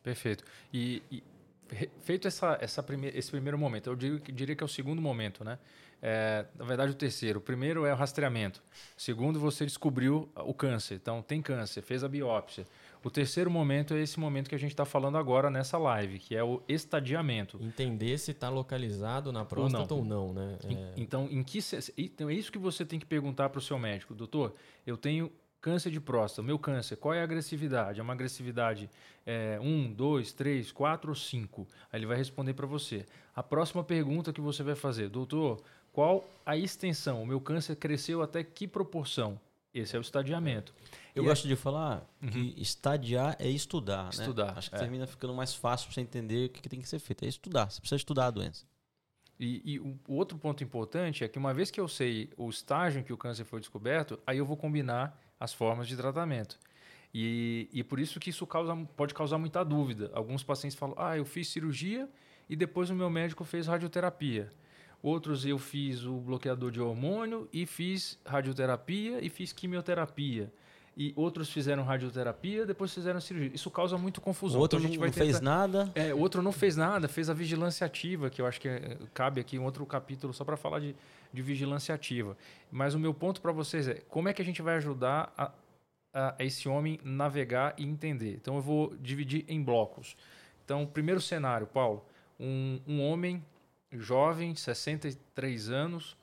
[0.03, 0.45] Perfeito.
[0.73, 1.23] E, e
[2.03, 5.59] feito essa, essa esse primeiro momento, eu diria, diria, que é o segundo momento, né?
[6.03, 7.39] É, na verdade, o terceiro.
[7.39, 8.63] O primeiro é o rastreamento.
[8.97, 10.97] O segundo, você descobriu o câncer.
[10.97, 12.67] Então, tem câncer, fez a biópsia.
[13.07, 16.35] O terceiro momento é esse momento que a gente está falando agora nessa live, que
[16.35, 17.57] é o estadiamento.
[17.63, 20.59] Entender se está localizado na próstata ou não, ou não né?
[20.65, 20.93] É...
[20.97, 21.61] Então, em que
[21.97, 24.55] então, é isso que você tem que perguntar para o seu médico, doutor.
[24.85, 28.01] Eu tenho câncer de próstata, meu câncer, qual é a agressividade?
[28.01, 28.91] É uma agressividade
[29.63, 31.69] 1, 2, 3, 4 ou 5?
[31.93, 33.07] Aí ele vai responder para você.
[33.37, 37.23] A próxima pergunta que você vai fazer, doutor, qual a extensão?
[37.23, 39.39] O meu câncer cresceu até que proporção?
[39.79, 40.73] Esse é o estadiamento.
[41.15, 41.49] Eu e gosto é...
[41.49, 42.31] de falar uhum.
[42.31, 44.09] que estadiar é estudar.
[44.09, 44.53] Estudar.
[44.53, 44.55] Né?
[44.57, 44.79] Acho que é.
[44.79, 47.25] termina ficando mais fácil para você entender o que, tem que ser feito.
[47.27, 47.71] É estudar.
[47.71, 48.65] Você precisa estudar a doença.
[49.39, 52.49] E, e o, o outro ponto importante é que uma vez que eu sei o
[52.49, 56.59] estágio em que o câncer foi descoberto, aí eu vou combinar as formas de tratamento.
[57.13, 60.11] E, e por isso que isso causa, pode causar muita dúvida.
[60.15, 62.09] Alguns pacientes falam, ah, eu fiz cirurgia
[62.49, 64.51] e depois o meu médico fez radioterapia.
[65.07, 70.53] Outros eu fiz o bloqueador de hormônio e fiz radioterapia e fiz quimioterapia.
[70.97, 73.53] E outros fizeram radioterapia, depois fizeram cirurgia.
[73.55, 74.59] Isso causa muito confusão.
[74.59, 75.13] O outro então, não tentar...
[75.13, 75.93] fez nada.
[75.95, 78.99] É, o outro não fez nada, fez a vigilância ativa, que eu acho que é,
[79.15, 80.97] cabe aqui um outro capítulo só para falar de,
[81.33, 82.37] de vigilância ativa.
[82.69, 85.53] Mas o meu ponto para vocês é como é que a gente vai ajudar a,
[86.13, 88.35] a esse homem navegar e entender.
[88.43, 90.17] Então eu vou dividir em blocos.
[90.65, 92.05] Então, primeiro cenário, Paulo.
[92.41, 93.41] Um, um homem
[94.01, 96.17] jovem, 63 anos,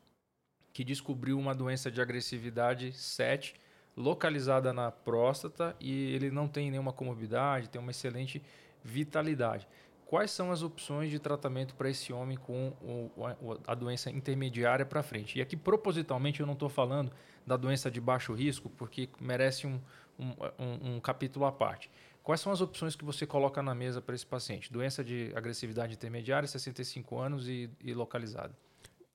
[0.72, 3.56] que descobriu uma doença de agressividade 7,
[3.96, 8.42] localizada na próstata e ele não tem nenhuma comorbidade, tem uma excelente
[8.84, 9.68] vitalidade.
[10.06, 15.02] Quais são as opções de tratamento para esse homem com o, a doença intermediária para
[15.02, 15.40] frente?
[15.40, 17.12] E aqui, propositalmente, eu não estou falando
[17.46, 19.80] da doença de baixo risco, porque merece um,
[20.20, 21.90] um, um, um capítulo à parte.
[22.24, 24.72] Quais são as opções que você coloca na mesa para esse paciente?
[24.72, 28.58] Doença de agressividade intermediária, 65 anos e, e localizada.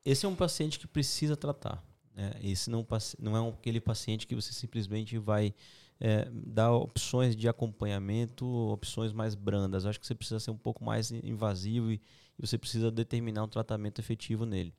[0.04, 1.82] Esse é um paciente que precisa tratar.
[2.14, 2.32] Né?
[2.42, 2.86] Esse não,
[3.18, 5.54] não é aquele paciente que você simplesmente vai
[5.98, 9.86] é, dar opções de acompanhamento, opções mais brandas.
[9.86, 11.94] acho que você precisa ser um pouco mais invasivo e,
[12.38, 14.74] e você precisa determinar um tratamento efetivo nele.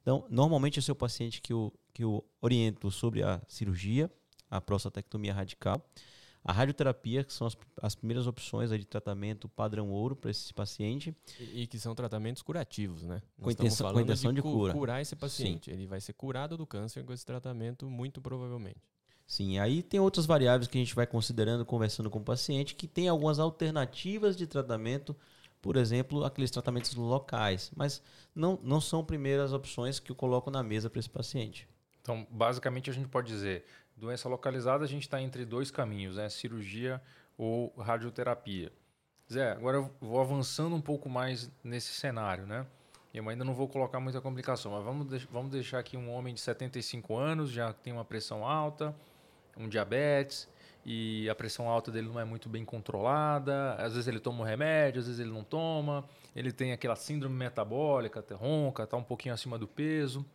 [0.00, 4.10] Então, normalmente esse é o paciente que eu, que eu oriento sobre a cirurgia,
[4.50, 5.86] a prostatectomia radical
[6.44, 11.16] a radioterapia, que são as, as primeiras opções de tratamento padrão ouro para esse paciente.
[11.40, 13.22] E, e, que são tratamentos curativos, né?
[13.40, 14.74] com intenção, com intenção de, de cura.
[14.74, 15.70] curar esse paciente.
[15.70, 15.72] Sim.
[15.72, 18.76] Ele vai ser curado do câncer com esse tratamento, muito provavelmente.
[19.26, 22.86] Sim, aí tem outras variáveis que a gente vai considerando, conversando com o paciente, que
[22.86, 25.16] tem algumas alternativas de tratamento,
[25.62, 28.02] por exemplo, aqueles tratamentos locais, mas
[28.34, 31.66] não, não são primeiras opções que eu coloco na mesa para esse paciente.
[32.02, 33.64] Então, basicamente, a gente pode dizer,
[33.96, 36.28] Doença localizada, a gente está entre dois caminhos, né?
[36.28, 37.00] cirurgia
[37.38, 38.72] ou radioterapia.
[39.32, 42.66] Zé, agora eu vou avançando um pouco mais nesse cenário, né?
[43.12, 46.40] Eu ainda não vou colocar muita complicação, mas vamos, vamos deixar aqui um homem de
[46.40, 48.94] 75 anos, já tem uma pressão alta,
[49.56, 50.48] um diabetes,
[50.84, 53.74] e a pressão alta dele não é muito bem controlada.
[53.74, 56.04] Às vezes ele toma um remédio, às vezes ele não toma.
[56.36, 60.26] Ele tem aquela síndrome metabólica, ronca, está um pouquinho acima do peso.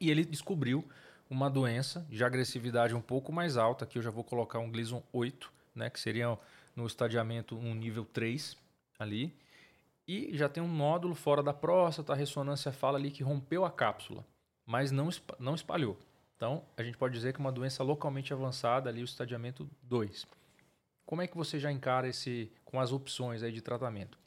[0.00, 0.84] E ele descobriu
[1.28, 5.02] uma doença de agressividade um pouco mais alta, aqui eu já vou colocar um Gleason
[5.12, 6.38] 8, né, que seria
[6.74, 8.56] no estadiamento um nível 3
[8.98, 9.36] ali,
[10.06, 13.70] e já tem um nódulo fora da próstata, a ressonância fala ali que rompeu a
[13.70, 14.24] cápsula,
[14.64, 15.08] mas não,
[15.38, 15.98] não espalhou.
[16.36, 20.26] Então, a gente pode dizer que é uma doença localmente avançada ali, o estadiamento 2.
[21.04, 24.18] Como é que você já encara esse com as opções aí de tratamento?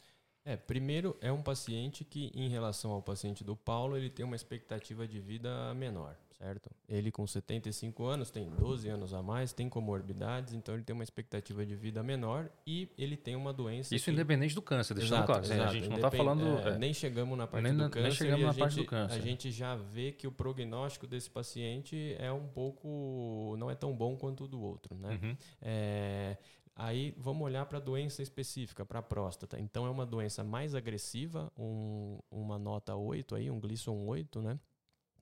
[0.44, 4.36] É, primeiro é um paciente que, em relação ao paciente do Paulo, ele tem uma
[4.36, 6.72] expectativa de vida menor certo?
[6.88, 11.04] Ele com 75 anos, tem 12 anos a mais, tem comorbidades, então ele tem uma
[11.04, 13.94] expectativa de vida menor e ele tem uma doença.
[13.94, 14.12] Isso que...
[14.12, 15.44] independente do câncer, deixando claro.
[15.44, 16.46] Exato, a gente não está falando.
[16.60, 18.02] É, é, nem chegamos na parte nem, do câncer.
[18.02, 19.16] Nem chegamos na parte do câncer.
[19.16, 23.56] A gente já vê que o prognóstico desse paciente é um pouco.
[23.60, 25.20] não é tão bom quanto o do outro, né?
[25.22, 25.38] Uhum.
[25.62, 26.38] É,
[26.80, 29.60] Aí vamos olhar para a doença específica, para a próstata.
[29.60, 34.58] Então é uma doença mais agressiva, um, uma nota 8 aí, um Gleason 8, né?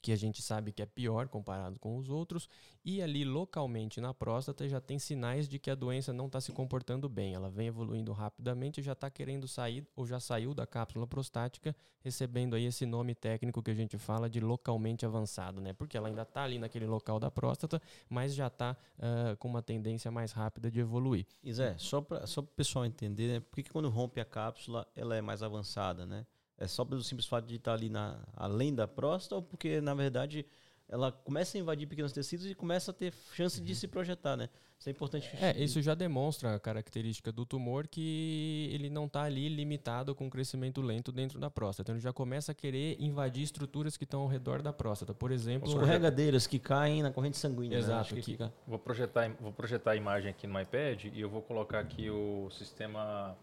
[0.08, 2.48] Que a gente sabe que é pior comparado com os outros,
[2.86, 6.54] e ali localmente na próstata já tem sinais de que a doença não está se
[6.54, 7.34] comportando bem.
[7.34, 11.76] Ela vem evoluindo rapidamente e já está querendo sair ou já saiu da cápsula prostática,
[12.00, 15.74] recebendo aí esse nome técnico que a gente fala de localmente avançado, né?
[15.74, 19.62] Porque ela ainda está ali naquele local da próstata, mas já está uh, com uma
[19.62, 21.28] tendência mais rápida de evoluir.
[21.52, 23.40] Zé, só para só o pessoal entender, né?
[23.42, 26.26] Por que, que quando rompe a cápsula ela é mais avançada, né?
[26.58, 29.94] É só pelo simples fato de estar ali na, além da próstata ou porque, na
[29.94, 30.46] verdade,
[30.90, 33.78] ela começa a invadir pequenos tecidos e começa a ter chance de uhum.
[33.78, 34.50] se projetar, né?
[34.80, 35.30] Isso é importante.
[35.42, 40.30] É, isso já demonstra a característica do tumor que ele não está ali limitado com
[40.30, 41.88] crescimento lento dentro da próstata.
[41.88, 45.16] Então ele já começa a querer invadir estruturas que estão ao redor da próstata.
[45.16, 47.80] Por exemplo, escorregadeiras que caem na corrente sanguínea.
[47.80, 47.84] Né?
[47.84, 48.16] Exato.
[48.16, 48.22] Né?
[48.22, 48.38] Que...
[48.68, 52.48] Vou projetar, vou projetar a imagem aqui no iPad e eu vou colocar aqui o
[52.52, 53.36] sistema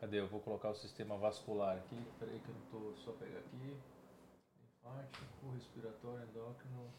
[0.00, 0.18] Cadê?
[0.18, 1.96] Eu vou colocar o sistema vascular aqui.
[2.18, 2.96] Peraí que eu não tô.
[2.96, 3.76] Só pegar aqui.
[4.82, 6.90] Linfático, respiratório, endócrino.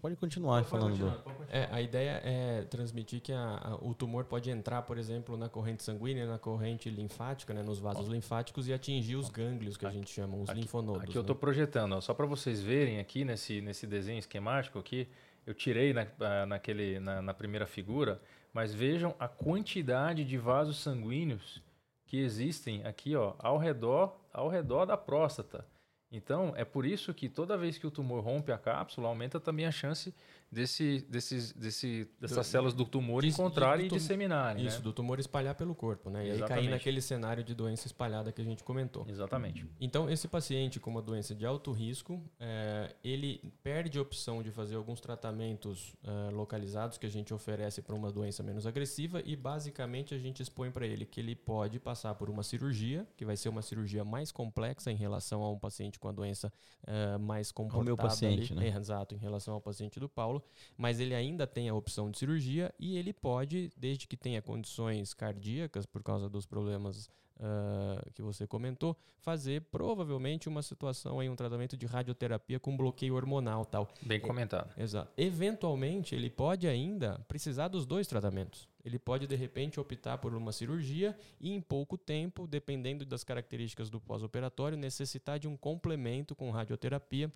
[0.00, 0.90] Pode continuar pode falando.
[0.90, 1.62] Continuar, pode continuar.
[1.62, 5.48] É, a ideia é transmitir que a, a, o tumor pode entrar, por exemplo, na
[5.48, 8.12] corrente sanguínea, na corrente linfática, né, nos vasos ó.
[8.12, 11.02] linfáticos e atingir os gânglios que a gente chama, os aqui, linfonodos.
[11.04, 11.40] Aqui eu estou né?
[11.40, 15.08] projetando, ó, só para vocês verem aqui nesse, nesse desenho esquemático aqui,
[15.46, 18.20] eu tirei na, naquele, na, na primeira figura,
[18.52, 21.62] mas vejam a quantidade de vasos sanguíneos
[22.10, 25.64] que existem aqui ó, ao, redor, ao redor da próstata.
[26.10, 29.64] Então, é por isso que toda vez que o tumor rompe a cápsula, aumenta também
[29.64, 30.12] a chance
[30.50, 34.66] desse, desses, desse, dessas do, células do tumor disso, encontrarem e disseminarem.
[34.66, 34.82] Isso, né?
[34.82, 36.26] do tumor espalhar pelo corpo, né?
[36.26, 36.40] Exatamente.
[36.40, 39.06] E aí cair naquele cenário de doença espalhada que a gente comentou.
[39.08, 39.66] Exatamente.
[39.80, 44.50] Então, esse paciente com uma doença de alto risco, é, ele perde a opção de
[44.50, 49.36] fazer alguns tratamentos é, localizados que a gente oferece para uma doença menos agressiva e,
[49.36, 53.36] basicamente, a gente expõe para ele que ele pode passar por uma cirurgia, que vai
[53.36, 56.52] ser uma cirurgia mais complexa em relação a um paciente com a doença
[56.84, 57.82] é, mais comportada.
[57.82, 58.68] O meu paciente, ali, né?
[58.74, 60.39] É, exato, em relação ao paciente do Paulo
[60.76, 65.14] mas ele ainda tem a opção de cirurgia e ele pode, desde que tenha condições
[65.14, 71.36] cardíacas por causa dos problemas uh, que você comentou, fazer provavelmente uma situação aí, um
[71.36, 73.88] tratamento de radioterapia com bloqueio hormonal tal.
[74.02, 74.72] Bem comentado.
[74.78, 75.10] Exato.
[75.16, 78.68] Eventualmente, ele pode ainda precisar dos dois tratamentos.
[78.84, 83.90] Ele pode, de repente, optar por uma cirurgia e, em pouco tempo, dependendo das características
[83.90, 87.30] do pós-operatório, necessitar de um complemento com radioterapia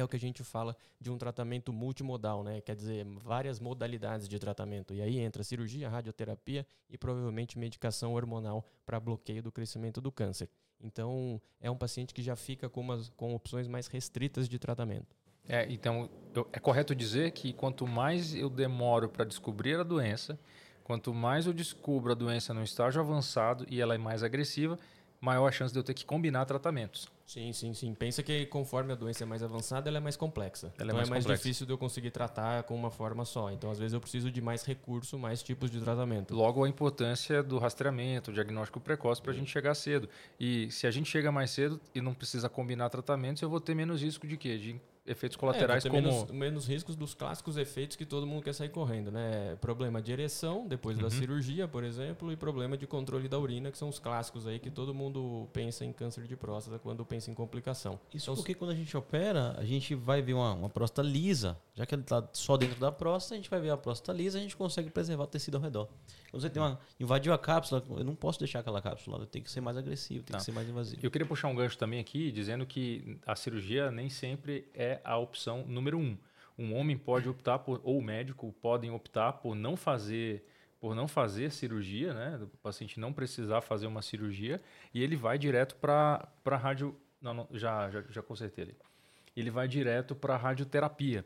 [0.00, 2.60] é o que a gente fala de um tratamento multimodal, né?
[2.60, 4.94] Quer dizer, várias modalidades de tratamento.
[4.94, 10.48] E aí entra cirurgia, radioterapia e provavelmente medicação hormonal para bloqueio do crescimento do câncer.
[10.80, 15.16] Então, é um paciente que já fica com, umas, com opções mais restritas de tratamento.
[15.48, 20.38] É, então, eu, é correto dizer que quanto mais eu demoro para descobrir a doença,
[20.84, 24.78] quanto mais eu descubro a doença no estágio avançado e ela é mais agressiva,
[25.20, 27.08] maior a chance de eu ter que combinar tratamentos.
[27.26, 27.94] Sim, sim, sim.
[27.94, 30.72] Pensa que conforme a doença é mais avançada, ela é mais complexa.
[30.78, 31.42] Ela é então é mais, é mais complexa.
[31.42, 33.50] difícil de eu conseguir tratar com uma forma só.
[33.50, 36.34] Então, às vezes, eu preciso de mais recurso, mais tipos de tratamento.
[36.34, 40.08] Logo, a importância do rastreamento, diagnóstico precoce para a gente chegar cedo.
[40.40, 43.74] E se a gente chega mais cedo e não precisa combinar tratamentos, eu vou ter
[43.74, 44.56] menos risco de quê?
[44.56, 48.42] De efeitos é, colaterais é, como menos, menos, riscos dos clássicos efeitos que todo mundo
[48.42, 49.56] quer sair correndo, né?
[49.60, 51.04] Problema de ereção depois uhum.
[51.04, 54.58] da cirurgia, por exemplo, e problema de controle da urina, que são os clássicos aí
[54.58, 57.98] que todo mundo pensa em câncer de próstata quando pensa em complicação.
[58.12, 61.58] Isso então, porque quando a gente opera, a gente vai ver uma, uma próstata lisa,
[61.74, 64.38] já que ele está só dentro da próstata, a gente vai ver a próstata lisa,
[64.38, 65.88] a gente consegue preservar o tecido ao redor.
[66.30, 69.50] Quando você tem uma invadiu a cápsula, eu não posso deixar aquela cápsula, tem que
[69.50, 71.00] ser mais agressivo, tem que ser mais invasivo.
[71.02, 75.16] Eu queria puxar um gancho também aqui, dizendo que a cirurgia nem sempre é a
[75.16, 76.16] opção número um.
[76.58, 80.44] Um homem pode optar por, ou o médico podem optar por não fazer
[80.80, 82.38] por não fazer cirurgia, né?
[82.40, 84.60] O paciente não precisar fazer uma cirurgia
[84.94, 88.76] e ele vai direto para para rádio, não, não, já, já já consertei ele.
[89.36, 91.24] Ele vai direto para radioterapia.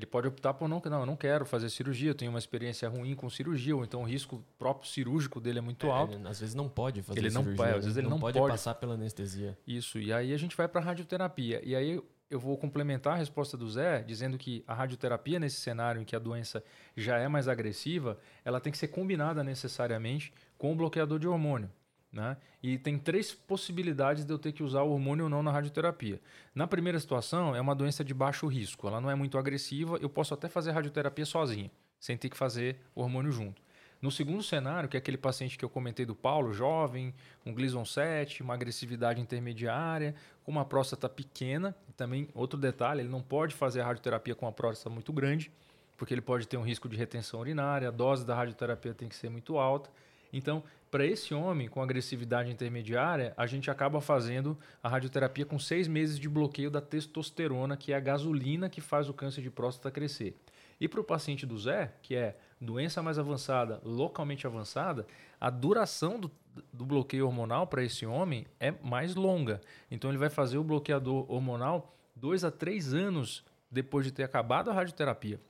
[0.00, 2.88] Ele pode optar por não, não, eu não quero fazer cirurgia, eu tenho uma experiência
[2.88, 6.14] ruim com cirurgia, ou então o risco próprio cirúrgico dele é muito é, alto.
[6.14, 7.54] Ele, às vezes não pode fazer ele cirurgia.
[7.54, 9.58] Não, às vezes ele não, não pode, pode passar pela anestesia.
[9.66, 11.60] Isso, e aí a gente vai para a radioterapia.
[11.62, 16.00] E aí eu vou complementar a resposta do Zé, dizendo que a radioterapia, nesse cenário
[16.00, 16.64] em que a doença
[16.96, 21.70] já é mais agressiva, ela tem que ser combinada necessariamente com o bloqueador de hormônio.
[22.12, 22.36] Né?
[22.60, 26.20] E tem três possibilidades de eu ter que usar o hormônio ou não na radioterapia.
[26.52, 30.08] Na primeira situação, é uma doença de baixo risco, ela não é muito agressiva, eu
[30.08, 31.70] posso até fazer radioterapia sozinho,
[32.00, 33.62] sem ter que fazer o hormônio junto.
[34.02, 37.84] No segundo cenário, que é aquele paciente que eu comentei do Paulo, jovem, um Gleason
[37.84, 43.54] 7, uma agressividade intermediária, com uma próstata pequena, e também outro detalhe, ele não pode
[43.54, 45.52] fazer a radioterapia com uma próstata muito grande,
[45.98, 49.14] porque ele pode ter um risco de retenção urinária, a dose da radioterapia tem que
[49.14, 49.90] ser muito alta.
[50.32, 55.86] Então, para esse homem com agressividade intermediária, a gente acaba fazendo a radioterapia com seis
[55.86, 59.90] meses de bloqueio da testosterona, que é a gasolina que faz o câncer de próstata
[59.90, 60.36] crescer.
[60.80, 65.06] E para o paciente do Zé, que é doença mais avançada, localmente avançada,
[65.40, 66.30] a duração do,
[66.72, 69.60] do bloqueio hormonal para esse homem é mais longa.
[69.90, 74.70] Então ele vai fazer o bloqueador hormonal dois a três anos depois de ter acabado
[74.70, 75.40] a radioterapia.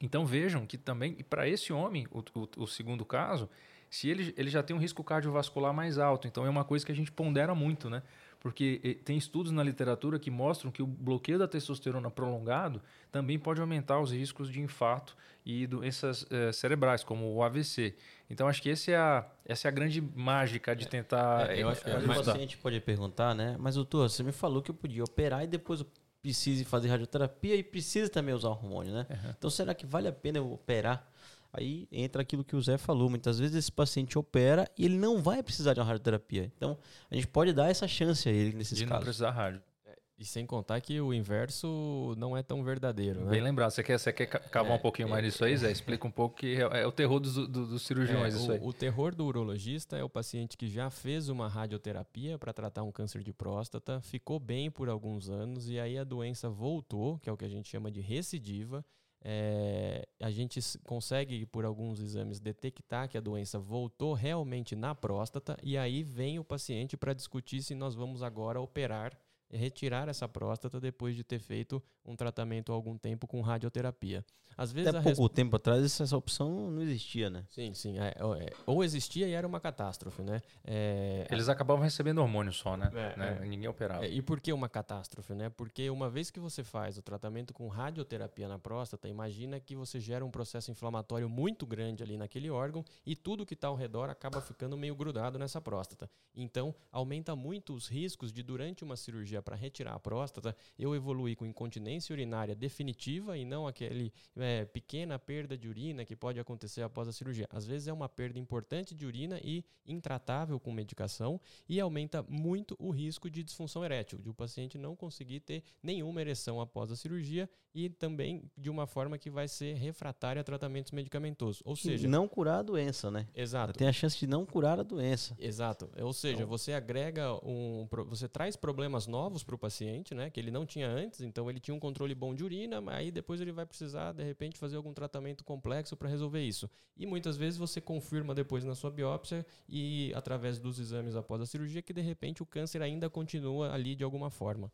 [0.00, 3.48] Então vejam que também, para esse homem, o, o, o, segundo caso,
[3.92, 6.90] se ele, ele já tem um risco cardiovascular mais alto, então é uma coisa que
[6.90, 8.02] a gente pondera muito, né?
[8.40, 13.60] Porque tem estudos na literatura que mostram que o bloqueio da testosterona prolongado também pode
[13.60, 17.94] aumentar os riscos de infarto e doenças eh, cerebrais, como o AVC.
[18.30, 21.50] Então, acho que esse é a, essa é a grande mágica de tentar.
[21.50, 23.56] É, eu acho que é, o paciente pode perguntar, né?
[23.60, 25.84] Mas, doutor, você me falou que eu podia operar e depois
[26.22, 29.06] precise fazer radioterapia e precisa também usar hormônio, né?
[29.10, 29.34] Uhum.
[29.36, 31.11] Então, será que vale a pena eu operar?
[31.52, 33.10] Aí entra aquilo que o Zé falou.
[33.10, 36.50] Muitas vezes esse paciente opera e ele não vai precisar de uma radioterapia.
[36.56, 36.78] Então,
[37.10, 38.94] a gente pode dar essa chance a ele nesses de casos.
[38.94, 39.62] não precisar rádio.
[39.84, 43.30] É, e sem contar que o inverso não é tão verdadeiro, né?
[43.32, 43.70] Bem lembrado.
[43.70, 45.70] Você quer, você quer cavar é, um pouquinho é, mais nisso aí, Zé?
[45.70, 48.52] Explica um pouco que é, é o terror dos, do, dos cirurgiões é, isso o,
[48.52, 48.60] aí.
[48.62, 52.90] O terror do urologista é o paciente que já fez uma radioterapia para tratar um
[52.90, 57.32] câncer de próstata, ficou bem por alguns anos e aí a doença voltou, que é
[57.32, 58.82] o que a gente chama de recidiva,
[59.24, 65.56] é, a gente consegue, por alguns exames, detectar que a doença voltou realmente na próstata
[65.62, 69.16] e aí vem o paciente para discutir se nós vamos agora operar
[69.52, 74.24] retirar essa próstata depois de ter feito um tratamento há algum tempo com radioterapia.
[74.56, 75.34] Às vezes Até pouco resp...
[75.34, 77.44] tempo atrás essa opção não existia, né?
[77.48, 77.98] Sim, sim.
[77.98, 80.40] É, é, ou existia e era uma catástrofe, né?
[80.64, 82.90] É, Eles acabavam recebendo hormônio só, né?
[82.92, 83.38] É, né?
[83.40, 83.44] É.
[83.46, 84.06] Ninguém operava.
[84.06, 85.48] e por que uma catástrofe, né?
[85.48, 89.98] Porque uma vez que você faz o tratamento com radioterapia na próstata, imagina que você
[89.98, 94.10] gera um processo inflamatório muito grande ali naquele órgão e tudo que está ao redor
[94.10, 96.10] acaba ficando meio grudado nessa próstata.
[96.34, 101.34] Então, aumenta muito os riscos de durante uma cirurgia para retirar a próstata, eu evoluí
[101.34, 106.82] com incontinência urinária definitiva e não aquele é, pequena perda de urina que pode acontecer
[106.82, 107.48] após a cirurgia.
[107.50, 112.76] Às vezes é uma perda importante de urina e intratável com medicação e aumenta muito
[112.78, 116.96] o risco de disfunção erétil, de o paciente não conseguir ter nenhuma ereção após a
[116.96, 121.62] cirurgia e também de uma forma que vai ser refratária a tratamentos medicamentosos.
[121.64, 123.26] Ou seja, não curar a doença, né?
[123.34, 123.78] Exato.
[123.78, 125.34] Tem a chance de não curar a doença.
[125.38, 125.90] Exato.
[126.00, 130.30] Ou seja, então, você agrega um, você traz problemas novos para o paciente, né?
[130.30, 133.10] Que ele não tinha antes, então ele tinha um controle bom de urina, mas aí
[133.10, 136.68] depois ele vai precisar, de repente, fazer algum tratamento complexo para resolver isso.
[136.96, 141.46] E muitas vezes você confirma depois na sua biópsia e através dos exames após a
[141.46, 144.70] cirurgia que de repente o câncer ainda continua ali de alguma forma.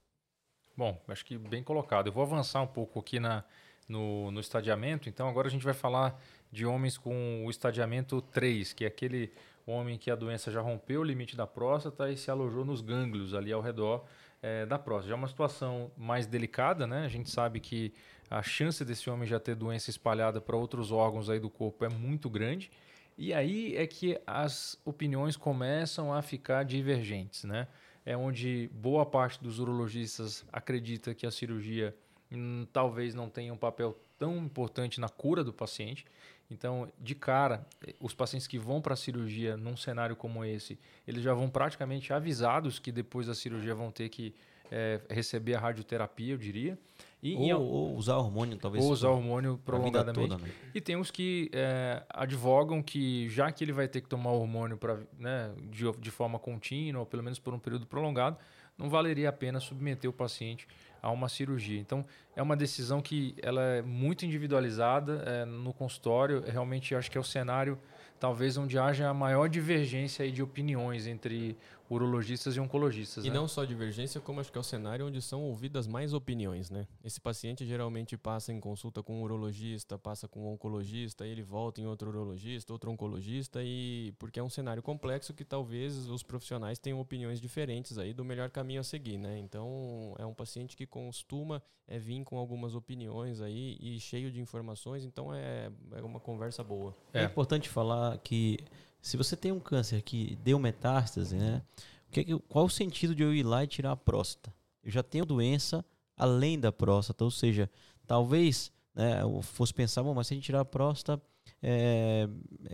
[0.78, 2.06] Bom, acho que bem colocado.
[2.06, 3.42] Eu vou avançar um pouco aqui na,
[3.88, 5.08] no, no estadiamento.
[5.08, 6.16] Então, agora a gente vai falar
[6.52, 9.32] de homens com o estadiamento 3, que é aquele
[9.66, 13.34] homem que a doença já rompeu o limite da próstata e se alojou nos gânglios
[13.34, 14.04] ali ao redor
[14.40, 15.08] é, da próstata.
[15.08, 17.04] Já é uma situação mais delicada, né?
[17.04, 17.92] A gente sabe que
[18.30, 21.88] a chance desse homem já ter doença espalhada para outros órgãos aí do corpo é
[21.88, 22.70] muito grande.
[23.16, 27.66] E aí é que as opiniões começam a ficar divergentes, né?
[28.08, 31.94] É onde boa parte dos urologistas acredita que a cirurgia
[32.32, 36.06] hum, talvez não tenha um papel tão importante na cura do paciente.
[36.50, 37.66] Então, de cara,
[38.00, 42.10] os pacientes que vão para a cirurgia num cenário como esse, eles já vão praticamente
[42.10, 44.34] avisados que depois da cirurgia vão ter que
[44.72, 46.78] é, receber a radioterapia, eu diria.
[47.22, 48.84] E, ou, em, ou, usar hormônio, talvez.
[48.84, 50.28] Ou usar hormônio prolongadamente.
[50.28, 50.50] Toda, né?
[50.74, 54.76] E tem os que é, advogam que, já que ele vai ter que tomar hormônio
[54.76, 58.36] pra, né, de, de forma contínua, ou pelo menos por um período prolongado,
[58.76, 60.68] não valeria a pena submeter o paciente
[61.02, 61.80] a uma cirurgia.
[61.80, 62.04] Então,
[62.36, 66.44] é uma decisão que ela é muito individualizada é, no consultório.
[66.46, 67.76] Realmente, acho que é o cenário,
[68.20, 71.56] talvez, onde haja a maior divergência de opiniões entre
[71.88, 73.24] urologistas e oncologistas.
[73.24, 73.34] E né?
[73.34, 76.86] não só divergência, como acho que é o cenário onde são ouvidas mais opiniões, né?
[77.02, 81.80] Esse paciente geralmente passa em consulta com um urologista, passa com um oncologista, ele volta
[81.80, 86.78] em outro urologista, outro oncologista, e porque é um cenário complexo que talvez os profissionais
[86.78, 89.38] tenham opiniões diferentes aí do melhor caminho a seguir, né?
[89.38, 94.40] Então é um paciente que costuma é, vir com algumas opiniões aí e cheio de
[94.40, 96.94] informações, então é, é uma conversa boa.
[97.12, 97.22] É.
[97.22, 98.58] é importante falar que
[99.00, 101.62] se você tem um câncer que deu metástase, né?
[102.10, 104.54] Que, qual o sentido de eu ir lá e tirar a próstata?
[104.82, 105.84] Eu já tenho doença
[106.16, 107.70] além da próstata, ou seja,
[108.06, 111.22] talvez né, eu fosse pensar, bom, mas se a gente tirar a próstata,
[111.62, 112.28] é,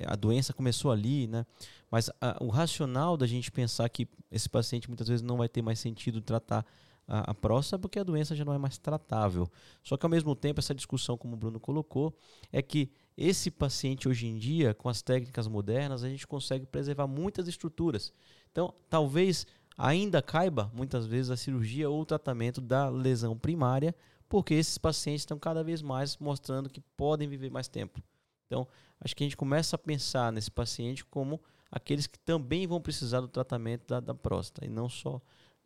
[0.06, 1.44] a doença começou ali, né?
[1.90, 5.62] Mas a, o racional da gente pensar que esse paciente muitas vezes não vai ter
[5.62, 6.64] mais sentido tratar
[7.06, 9.50] a, a próstata porque a doença já não é mais tratável.
[9.82, 12.16] Só que ao mesmo tempo essa discussão, como o Bruno colocou,
[12.52, 17.06] é que esse paciente hoje em dia, com as técnicas modernas, a gente consegue preservar
[17.06, 18.12] muitas estruturas.
[18.50, 19.46] Então, talvez
[19.78, 23.94] ainda caiba, muitas vezes, a cirurgia ou o tratamento da lesão primária,
[24.28, 28.02] porque esses pacientes estão cada vez mais mostrando que podem viver mais tempo.
[28.46, 28.66] Então,
[29.00, 31.40] acho que a gente começa a pensar nesse paciente como
[31.70, 35.20] aqueles que também vão precisar do tratamento da, da próstata e não só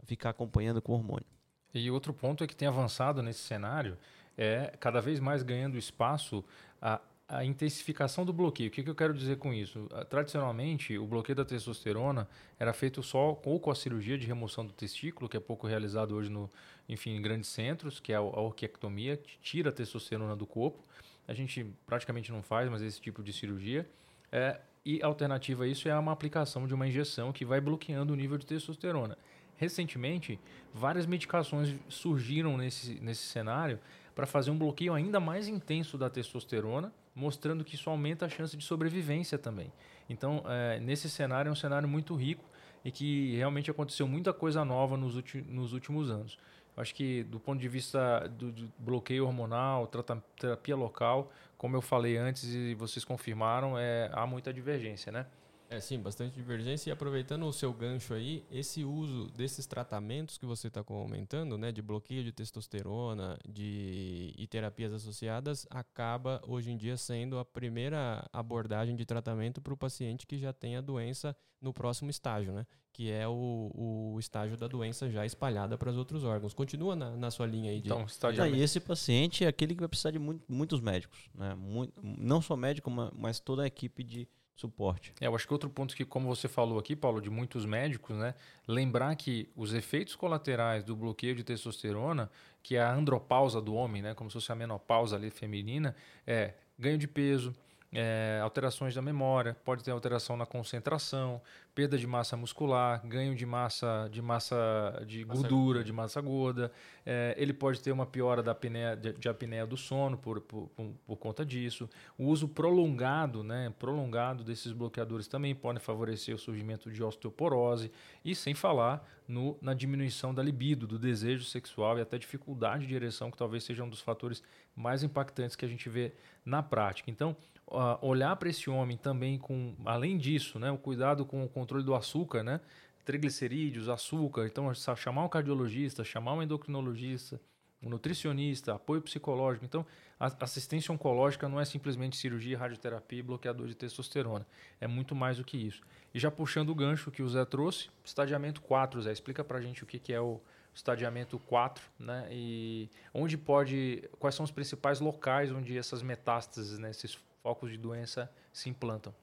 [0.05, 1.27] ficar acompanhando com hormônio.
[1.75, 3.99] E outro ponto é que tem avançado nesse cenário
[4.37, 6.45] é cada vez mais ganhando espaço
[6.81, 8.70] a, a intensificação do bloqueio.
[8.70, 9.87] O que, que eu quero dizer com isso?
[9.93, 12.26] Ah, tradicionalmente, o bloqueio da testosterona
[12.59, 16.14] era feito só ou com a cirurgia de remoção do testículo, que é pouco realizado
[16.14, 16.51] hoje no,
[16.89, 20.83] enfim, em grandes centros, que é a orquiectomia, que tira a testosterona do corpo.
[21.26, 23.87] A gente praticamente não faz mais esse tipo de cirurgia.
[24.33, 28.14] É, e a alternativa a isso é uma aplicação de uma injeção que vai bloqueando
[28.14, 29.18] o nível de testosterona.
[29.59, 30.41] Recentemente,
[30.72, 33.79] várias medicações surgiram nesse, nesse cenário
[34.14, 38.57] para fazer um bloqueio ainda mais intenso da testosterona, mostrando que isso aumenta a chance
[38.57, 39.73] de sobrevivência também.
[40.09, 42.45] Então, é, nesse cenário, é um cenário muito rico
[42.85, 45.14] e que realmente aconteceu muita coisa nova nos,
[45.47, 46.39] nos últimos anos.
[46.77, 49.91] Acho que do ponto de vista do, do bloqueio hormonal,
[50.39, 55.27] terapia local, como eu falei antes e vocês confirmaram, é, há muita divergência, né?
[55.71, 56.89] É, sim, bastante divergência.
[56.89, 61.71] E aproveitando o seu gancho aí, esse uso desses tratamentos que você está comentando, né,
[61.71, 68.27] de bloqueio de testosterona de, e terapias associadas, acaba hoje em dia sendo a primeira
[68.33, 72.66] abordagem de tratamento para o paciente que já tem a doença no próximo estágio, né?
[72.93, 73.71] Que é o,
[74.14, 76.55] o estágio da doença já espalhada para os outros órgãos.
[76.55, 77.89] Continua na, na sua linha aí de.
[77.89, 78.47] Então, estágio...
[78.47, 81.55] E esse paciente é aquele que vai precisar de muito, muitos médicos, né?
[81.55, 84.27] Muito, não só médico, mas toda a equipe de
[84.59, 85.15] suporte.
[85.21, 88.17] É, eu acho que outro ponto que, como você falou aqui, Paulo, de muitos médicos,
[88.17, 88.35] né,
[88.67, 92.29] lembrar que os efeitos colaterais do bloqueio de testosterona,
[92.61, 95.95] que é a andropausa do homem, né, como se fosse a menopausa ali feminina,
[96.27, 97.55] é ganho de peso,
[97.93, 101.41] é, alterações da memória, pode ter alteração na concentração,
[101.74, 106.70] perda de massa muscular, ganho de massa de massa de massa gordura, de massa gorda.
[107.07, 110.68] É, ele pode ter uma piora da apneia, de, de apneia do sono por, por,
[110.68, 111.89] por, por, conta disso.
[112.18, 117.91] O uso prolongado, né, prolongado desses bloqueadores também pode favorecer o surgimento de osteoporose
[118.22, 122.95] e sem falar no, na diminuição da libido, do desejo sexual e até dificuldade de
[122.95, 124.43] ereção, que talvez seja um dos fatores
[124.74, 126.12] mais impactantes que a gente vê
[126.45, 127.11] na prática.
[127.11, 127.36] Então,
[127.69, 131.85] uh, olhar para esse homem também com, além disso, né, o cuidado com o controle
[131.85, 132.61] do açúcar, né,
[133.05, 134.47] triglicerídeos, açúcar.
[134.47, 137.41] Então, chamar um cardiologista, chamar um endocrinologista,
[137.83, 139.64] um nutricionista, apoio psicológico.
[139.64, 139.87] Então,
[140.19, 144.47] assistência oncológica não é simplesmente cirurgia, radioterapia bloqueador de testosterona.
[144.81, 145.83] É muito mais do que isso.
[146.12, 149.83] E já puxando o gancho que o Zé trouxe, estadiamento 4, Zé, explica para gente
[149.83, 150.41] o que, que é o
[150.75, 152.29] estadiamento 4, né?
[152.31, 157.76] E onde pode, quais são os principais locais onde essas metástases, né, esses focos de
[157.76, 159.14] doença se implantam.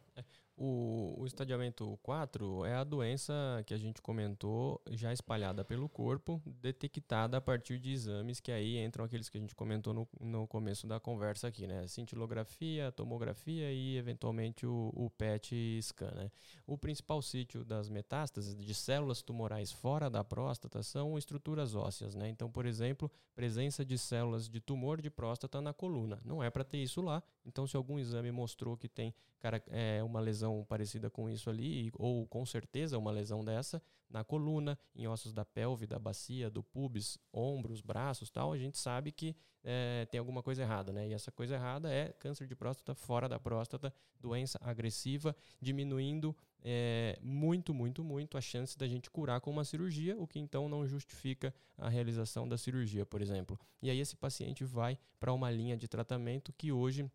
[0.57, 3.33] O, o estadiamento 4 é a doença
[3.65, 8.77] que a gente comentou, já espalhada pelo corpo, detectada a partir de exames, que aí
[8.77, 11.85] entram aqueles que a gente comentou no, no começo da conversa aqui, né?
[11.87, 16.31] Cintilografia, tomografia e, eventualmente, o, o PET scan, né?
[16.65, 22.29] O principal sítio das metástases de células tumorais fora da próstata são estruturas ósseas, né?
[22.29, 26.21] Então, por exemplo, presença de células de tumor de próstata na coluna.
[26.23, 29.13] Não é para ter isso lá, então se algum exame mostrou que tem
[29.45, 34.23] cara, é, uma lesão parecida com isso ali, ou com certeza uma lesão dessa, na
[34.23, 39.11] coluna, em ossos da pelve, da bacia, do pubis, ombros, braços tal, a gente sabe
[39.11, 41.07] que é, tem alguma coisa errada, né?
[41.07, 47.17] E essa coisa errada é câncer de próstata fora da próstata, doença agressiva, diminuindo é,
[47.21, 50.85] muito, muito, muito a chance da gente curar com uma cirurgia, o que então não
[50.85, 53.59] justifica a realização da cirurgia, por exemplo.
[53.81, 57.09] E aí esse paciente vai para uma linha de tratamento que hoje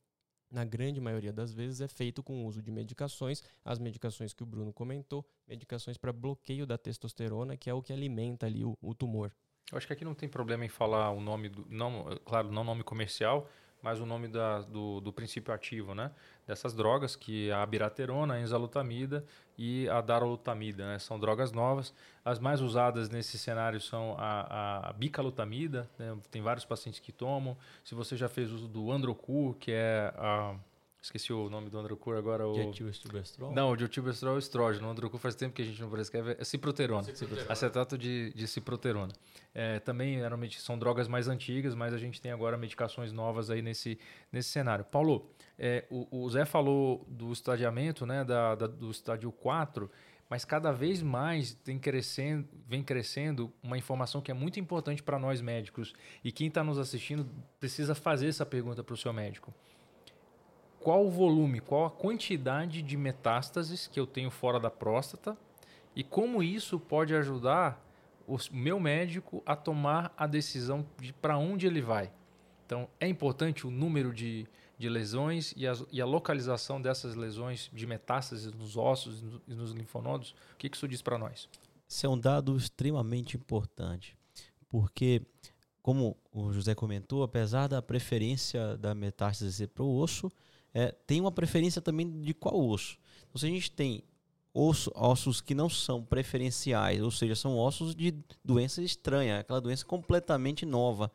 [0.51, 4.43] na grande maioria das vezes, é feito com o uso de medicações, as medicações que
[4.43, 8.77] o Bruno comentou, medicações para bloqueio da testosterona, que é o que alimenta ali o,
[8.83, 9.33] o tumor.
[9.71, 12.65] Eu acho que aqui não tem problema em falar o nome, do, não, claro, não
[12.65, 13.49] nome comercial,
[13.83, 16.11] mas o nome da, do, do princípio ativo, né?
[16.47, 19.25] Dessas drogas, que é a abiraterona, a enzalutamida
[19.57, 20.99] e a darolutamida, né?
[20.99, 21.95] São drogas novas.
[22.25, 26.17] As mais usadas nesse cenário são a, a bicalutamida, né?
[26.31, 27.57] tem vários pacientes que tomam.
[27.85, 30.55] Se você já fez uso do Androcur, que é a
[31.03, 32.47] Esqueci o nome do Androcur agora.
[32.47, 32.53] O...
[32.53, 33.53] Dietilestilbestrol?
[33.53, 34.87] Não, o dietilbestrol é o estrógeno.
[34.87, 36.37] O Androcur faz tempo que a gente não prescreve.
[36.39, 37.05] É ciproterona.
[37.05, 37.51] ciproterona.
[37.51, 39.13] Acetato de, de ciproterona.
[39.55, 43.63] É, também, geralmente, são drogas mais antigas, mas a gente tem agora medicações novas aí
[43.63, 43.99] nesse,
[44.31, 44.85] nesse cenário.
[44.85, 49.91] Paulo, é, o, o, Zé falou do estadiamento, né, da, da, do estádio 4,
[50.29, 55.19] mas cada vez mais tem crescendo, vem crescendo uma informação que é muito importante para
[55.19, 55.95] nós médicos.
[56.23, 57.27] E quem está nos assistindo
[57.59, 59.53] precisa fazer essa pergunta para o seu médico
[60.81, 65.37] qual o volume, qual a quantidade de metástases que eu tenho fora da próstata
[65.95, 67.87] e como isso pode ajudar
[68.27, 72.11] o meu médico a tomar a decisão de para onde ele vai.
[72.65, 74.47] Então, é importante o número de,
[74.79, 79.73] de lesões e a, e a localização dessas lesões de metástases nos ossos e nos
[79.73, 80.31] linfonodos.
[80.53, 81.49] O que, que isso diz para nós?
[81.89, 84.17] Esse é um dado extremamente importante,
[84.69, 85.21] porque,
[85.83, 90.31] como o José comentou, apesar da preferência da metástase ser para o osso,
[90.75, 92.99] é, tem uma preferência também de qual osso.
[93.29, 94.03] Então, se a gente tem
[94.53, 98.15] osso, ossos que não são preferenciais, ou seja, são ossos de
[98.45, 101.11] doença estranha, aquela doença completamente nova.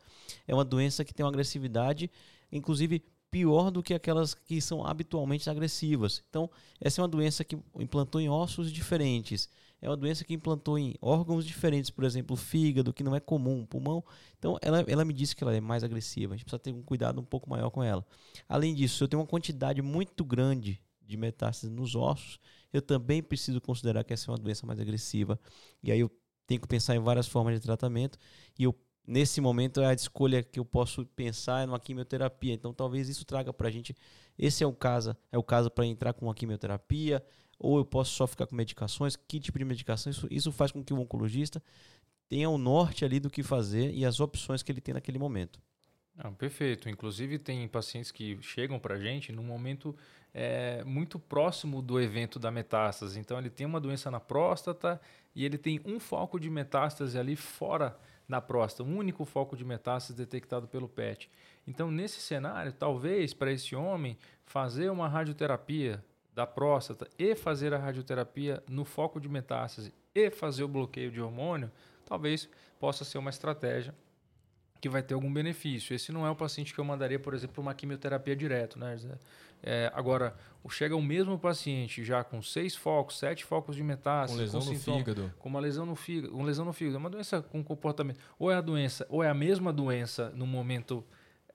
[0.46, 2.10] É uma doença que tem uma agressividade,
[2.50, 6.22] inclusive pior do que aquelas que são habitualmente agressivas.
[6.28, 6.50] Então,
[6.80, 9.48] essa é uma doença que implantou em ossos diferentes.
[9.80, 13.20] É uma doença que implantou em órgãos diferentes, por exemplo, o fígado, que não é
[13.20, 14.02] comum, pulmão.
[14.38, 16.34] Então, ela, ela me disse que ela é mais agressiva.
[16.34, 18.04] A gente precisa ter um cuidado um pouco maior com ela.
[18.48, 22.40] Além disso, se eu tenho uma quantidade muito grande de metástases nos ossos,
[22.72, 25.38] eu também preciso considerar que essa é uma doença mais agressiva.
[25.82, 26.10] E aí eu
[26.46, 28.18] tenho que pensar em várias formas de tratamento.
[28.58, 28.74] E eu,
[29.06, 32.54] nesse momento, é a escolha que eu posso pensar é numa quimioterapia.
[32.54, 33.94] Então, talvez isso traga para a gente.
[34.38, 37.24] Esse é o caso, é o caso para entrar com uma quimioterapia,
[37.58, 39.16] ou eu posso só ficar com medicações.
[39.16, 40.10] Que tipo de medicação?
[40.10, 41.62] Isso, isso faz com que o oncologista
[42.28, 45.60] tenha o norte ali do que fazer e as opções que ele tem naquele momento.
[46.18, 46.88] Ah, perfeito.
[46.88, 49.94] Inclusive, tem pacientes que chegam para a gente num momento
[50.32, 53.18] é, muito próximo do evento da metástase.
[53.18, 55.00] Então, ele tem uma doença na próstata
[55.34, 57.98] e ele tem um foco de metástase ali fora
[58.28, 61.30] da próstata, um único foco de metástase detectado pelo PET.
[61.66, 66.02] Então, nesse cenário, talvez para esse homem fazer uma radioterapia
[66.36, 71.18] da próstata e fazer a radioterapia no foco de metástase e fazer o bloqueio de
[71.18, 71.72] hormônio,
[72.04, 72.46] talvez
[72.78, 73.94] possa ser uma estratégia
[74.78, 75.94] que vai ter algum benefício.
[75.94, 78.98] Esse não é o paciente que eu mandaria, por exemplo, para uma quimioterapia direto, né?
[79.62, 80.36] É, agora,
[80.68, 84.66] chega o mesmo paciente já com seis focos, sete focos de metástase, com lesão com
[84.66, 87.40] no sintoma, fígado, com uma lesão no fígado, uma lesão no fígado, é uma doença
[87.40, 91.02] com comportamento, ou é a doença, ou é a mesma doença no momento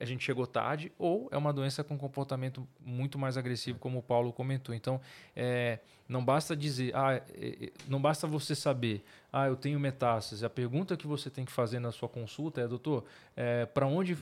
[0.02, 4.02] a gente chegou tarde, ou é uma doença com comportamento muito mais agressivo, como o
[4.02, 4.74] Paulo comentou.
[4.74, 5.00] Então,
[5.36, 5.78] é,
[6.08, 10.44] não basta dizer, ah, é, é, não basta você saber, ah, eu tenho metástase.
[10.44, 13.04] A pergunta que você tem que fazer na sua consulta é, doutor,
[13.36, 14.18] é, para onde,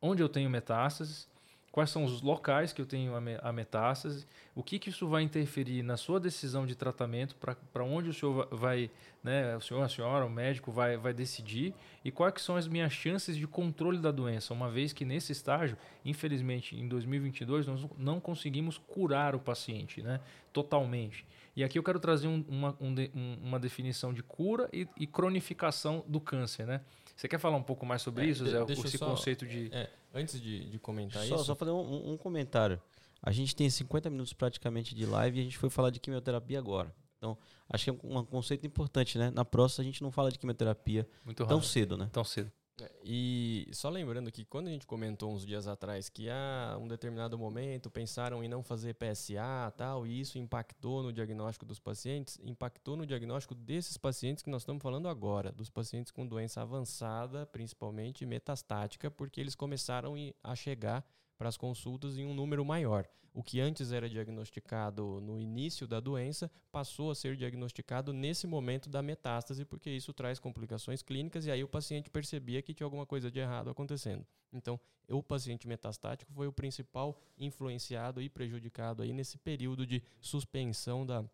[0.00, 1.28] onde eu tenho metástases?
[1.74, 5.82] Quais são os locais que eu tenho a metástase, o que, que isso vai interferir
[5.82, 8.88] na sua decisão de tratamento, para onde o senhor vai,
[9.24, 12.92] né, o senhor, a senhora, o médico vai, vai decidir e quais são as minhas
[12.92, 18.20] chances de controle da doença, uma vez que nesse estágio, infelizmente, em 2022, nós não
[18.20, 20.20] conseguimos curar o paciente né,
[20.52, 21.26] totalmente.
[21.56, 22.94] E aqui eu quero trazer um, uma, um,
[23.42, 26.82] uma definição de cura e, e cronificação do câncer, né?
[27.16, 28.64] Você quer falar um pouco mais sobre é, isso, Zé?
[28.68, 29.70] Esse só, conceito de.
[29.72, 31.44] É, antes de, de comentar só, isso.
[31.44, 32.80] Só fazer um, um, comentário.
[33.22, 36.58] A gente tem 50 minutos praticamente de live e a gente foi falar de quimioterapia
[36.58, 36.94] agora.
[37.18, 37.36] Então,
[37.68, 39.30] acho que é um, um conceito importante, né?
[39.30, 42.08] Na próxima a gente não fala de quimioterapia Muito tão cedo, né?
[42.12, 42.52] Tão cedo.
[42.80, 46.78] É, e só lembrando que quando a gente comentou uns dias atrás que a ah,
[46.78, 51.78] um determinado momento pensaram em não fazer PSA tal, e isso impactou no diagnóstico dos
[51.78, 56.62] pacientes, impactou no diagnóstico desses pacientes que nós estamos falando agora, dos pacientes com doença
[56.62, 61.06] avançada, principalmente metastática, porque eles começaram a chegar
[61.38, 63.08] para as consultas em um número maior.
[63.34, 68.88] O que antes era diagnosticado no início da doença passou a ser diagnosticado nesse momento
[68.88, 73.04] da metástase, porque isso traz complicações clínicas e aí o paciente percebia que tinha alguma
[73.04, 74.24] coisa de errado acontecendo.
[74.52, 74.78] Então,
[75.08, 81.24] o paciente metastático foi o principal influenciado e prejudicado aí nesse período de suspensão da,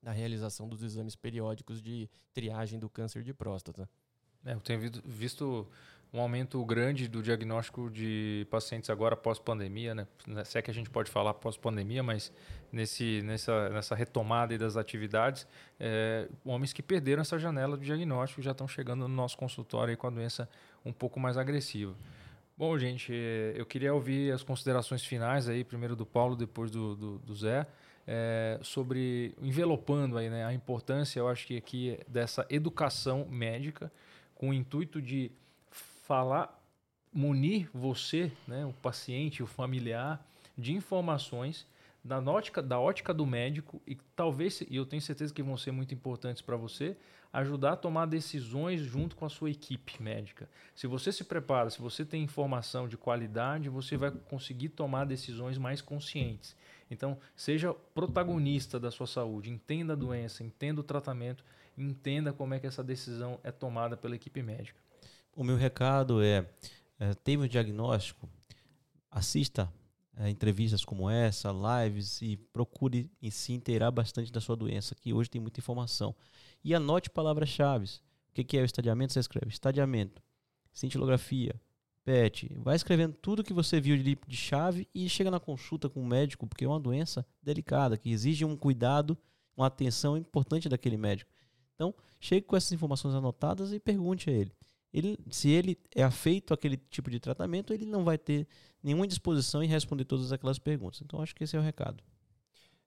[0.00, 3.90] da realização dos exames periódicos de triagem do câncer de próstata.
[4.44, 5.68] É, eu tenho visto
[6.12, 10.06] um aumento grande do diagnóstico de pacientes agora pós-pandemia, né?
[10.44, 12.32] Se é que a gente pode falar pós-pandemia, mas
[12.72, 15.46] nesse, nessa, nessa retomada das atividades,
[15.78, 20.06] é, homens que perderam essa janela de diagnóstico já estão chegando no nosso consultório com
[20.06, 20.48] a doença
[20.84, 21.94] um pouco mais agressiva.
[22.56, 26.96] Bom, gente, é, eu queria ouvir as considerações finais aí, primeiro do Paulo, depois do,
[26.96, 27.66] do, do Zé,
[28.06, 33.92] é, sobre envelopando aí, né, a importância, eu acho que aqui dessa educação médica
[34.34, 35.30] com o intuito de
[36.08, 36.58] falar,
[37.12, 41.66] munir você, né, o paciente, o familiar, de informações
[42.02, 45.70] da ótica, da ótica do médico e talvez, e eu tenho certeza que vão ser
[45.70, 46.96] muito importantes para você,
[47.30, 50.48] ajudar a tomar decisões junto com a sua equipe médica.
[50.74, 55.58] Se você se prepara, se você tem informação de qualidade, você vai conseguir tomar decisões
[55.58, 56.56] mais conscientes.
[56.90, 61.44] Então, seja protagonista da sua saúde, entenda a doença, entenda o tratamento,
[61.76, 64.87] entenda como é que essa decisão é tomada pela equipe médica.
[65.38, 66.44] O meu recado é,
[66.98, 68.28] é teve um diagnóstico,
[69.08, 69.72] assista
[70.16, 75.14] é, entrevistas como essa, lives e procure em se inteirar bastante da sua doença, que
[75.14, 76.12] hoje tem muita informação.
[76.64, 77.86] E anote palavras-chave.
[77.86, 79.12] O que, que é o estadiamento?
[79.12, 80.20] Você escreve estadiamento,
[80.72, 81.54] cintilografia,
[82.04, 82.52] PET.
[82.56, 86.06] Vai escrevendo tudo que você viu de, de chave e chega na consulta com o
[86.06, 89.16] médico, porque é uma doença delicada, que exige um cuidado,
[89.56, 91.30] uma atenção importante daquele médico.
[91.76, 94.57] Então, chegue com essas informações anotadas e pergunte a ele.
[94.92, 95.18] Ele.
[95.30, 98.46] Se ele é afeito àquele tipo de tratamento, ele não vai ter
[98.82, 101.00] nenhuma disposição em responder todas aquelas perguntas.
[101.02, 102.02] Então, acho que esse é o recado.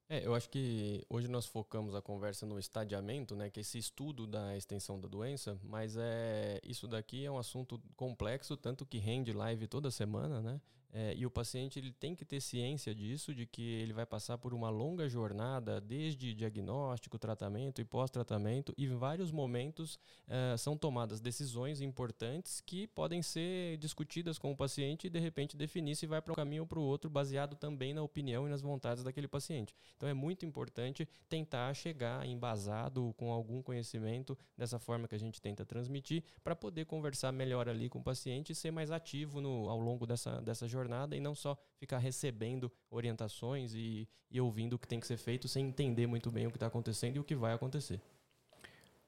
[0.10, 3.78] É, eu acho que hoje nós focamos a conversa no estadiamento, né, que é esse
[3.78, 8.98] estudo da extensão da doença, mas é isso daqui é um assunto complexo, tanto que
[8.98, 10.60] rende live toda semana, né?
[10.94, 14.38] É, e o paciente ele tem que ter ciência disso, de que ele vai passar
[14.38, 20.78] por uma longa jornada, desde diagnóstico, tratamento e pós-tratamento, e em vários momentos é, são
[20.78, 26.06] tomadas decisões importantes que podem ser discutidas com o paciente e de repente definir se
[26.06, 29.04] vai para um caminho ou para o outro, baseado também na opinião e nas vontades
[29.04, 29.74] daquele paciente.
[29.96, 35.42] Então é muito importante tentar chegar embasado com algum conhecimento dessa forma que a gente
[35.42, 39.70] tenta transmitir, para poder conversar melhor ali com o paciente e ser mais ativo no,
[39.70, 44.74] ao longo dessa, dessa jornada jornada e não só ficar recebendo orientações e, e ouvindo
[44.74, 47.20] o que tem que ser feito sem entender muito bem o que está acontecendo e
[47.20, 48.02] o que vai acontecer.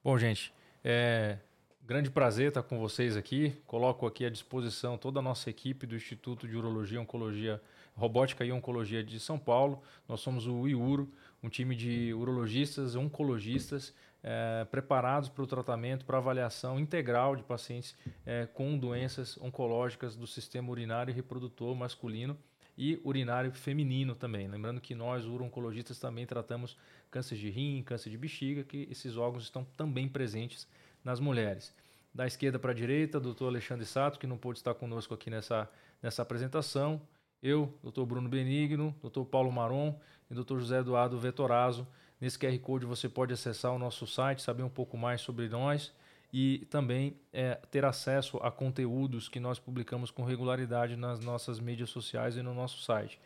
[0.02, 0.52] Bom, gente,
[0.82, 1.38] é
[1.82, 3.50] grande prazer estar com vocês aqui.
[3.66, 7.60] Coloco aqui à disposição toda a nossa equipe do Instituto de Urologia, Oncologia,
[7.94, 9.82] Robótica e Oncologia de São Paulo.
[10.08, 11.10] Nós somos o IURO,
[11.42, 13.92] um time de urologistas, oncologistas
[14.26, 17.94] é, preparados para o tratamento, para avaliação integral de pacientes
[18.24, 22.36] é, com doenças oncológicas do sistema urinário e reprodutor masculino
[22.76, 24.48] e urinário feminino também.
[24.48, 26.76] Lembrando que nós, uro-oncologistas, também tratamos
[27.10, 30.66] câncer de rim, câncer de bexiga, que esses órgãos estão também presentes
[31.04, 31.74] nas mulheres.
[32.12, 35.70] Da esquerda para a direita, doutor Alexandre Sato, que não pôde estar conosco aqui nessa,
[36.02, 37.00] nessa apresentação.
[37.42, 40.00] Eu, doutor Bruno Benigno, doutor Paulo Maron
[40.30, 41.86] e doutor José Eduardo Vetorazo,
[42.20, 45.92] Nesse QR Code você pode acessar o nosso site, saber um pouco mais sobre nós
[46.32, 51.90] e também é, ter acesso a conteúdos que nós publicamos com regularidade nas nossas mídias
[51.90, 53.20] sociais e no nosso site.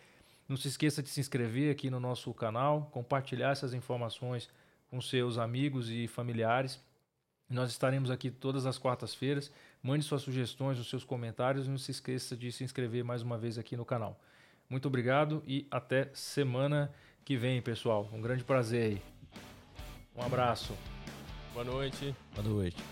[0.49, 4.49] Não se esqueça de se inscrever aqui no nosso canal, compartilhar essas informações
[4.91, 6.81] com seus amigos e familiares.
[7.49, 9.51] Nós estaremos aqui todas as quartas-feiras.
[9.83, 13.39] Mande suas sugestões, os seus comentários e não se esqueça de se inscrever mais uma
[13.39, 14.21] vez aqui no canal.
[14.69, 16.93] Muito obrigado e até semana
[17.29, 18.09] que vem, pessoal.
[18.11, 19.03] Um grande prazer aí.
[20.17, 20.73] Um abraço.
[21.53, 22.17] Boa noite.
[22.35, 22.83] Boa noite.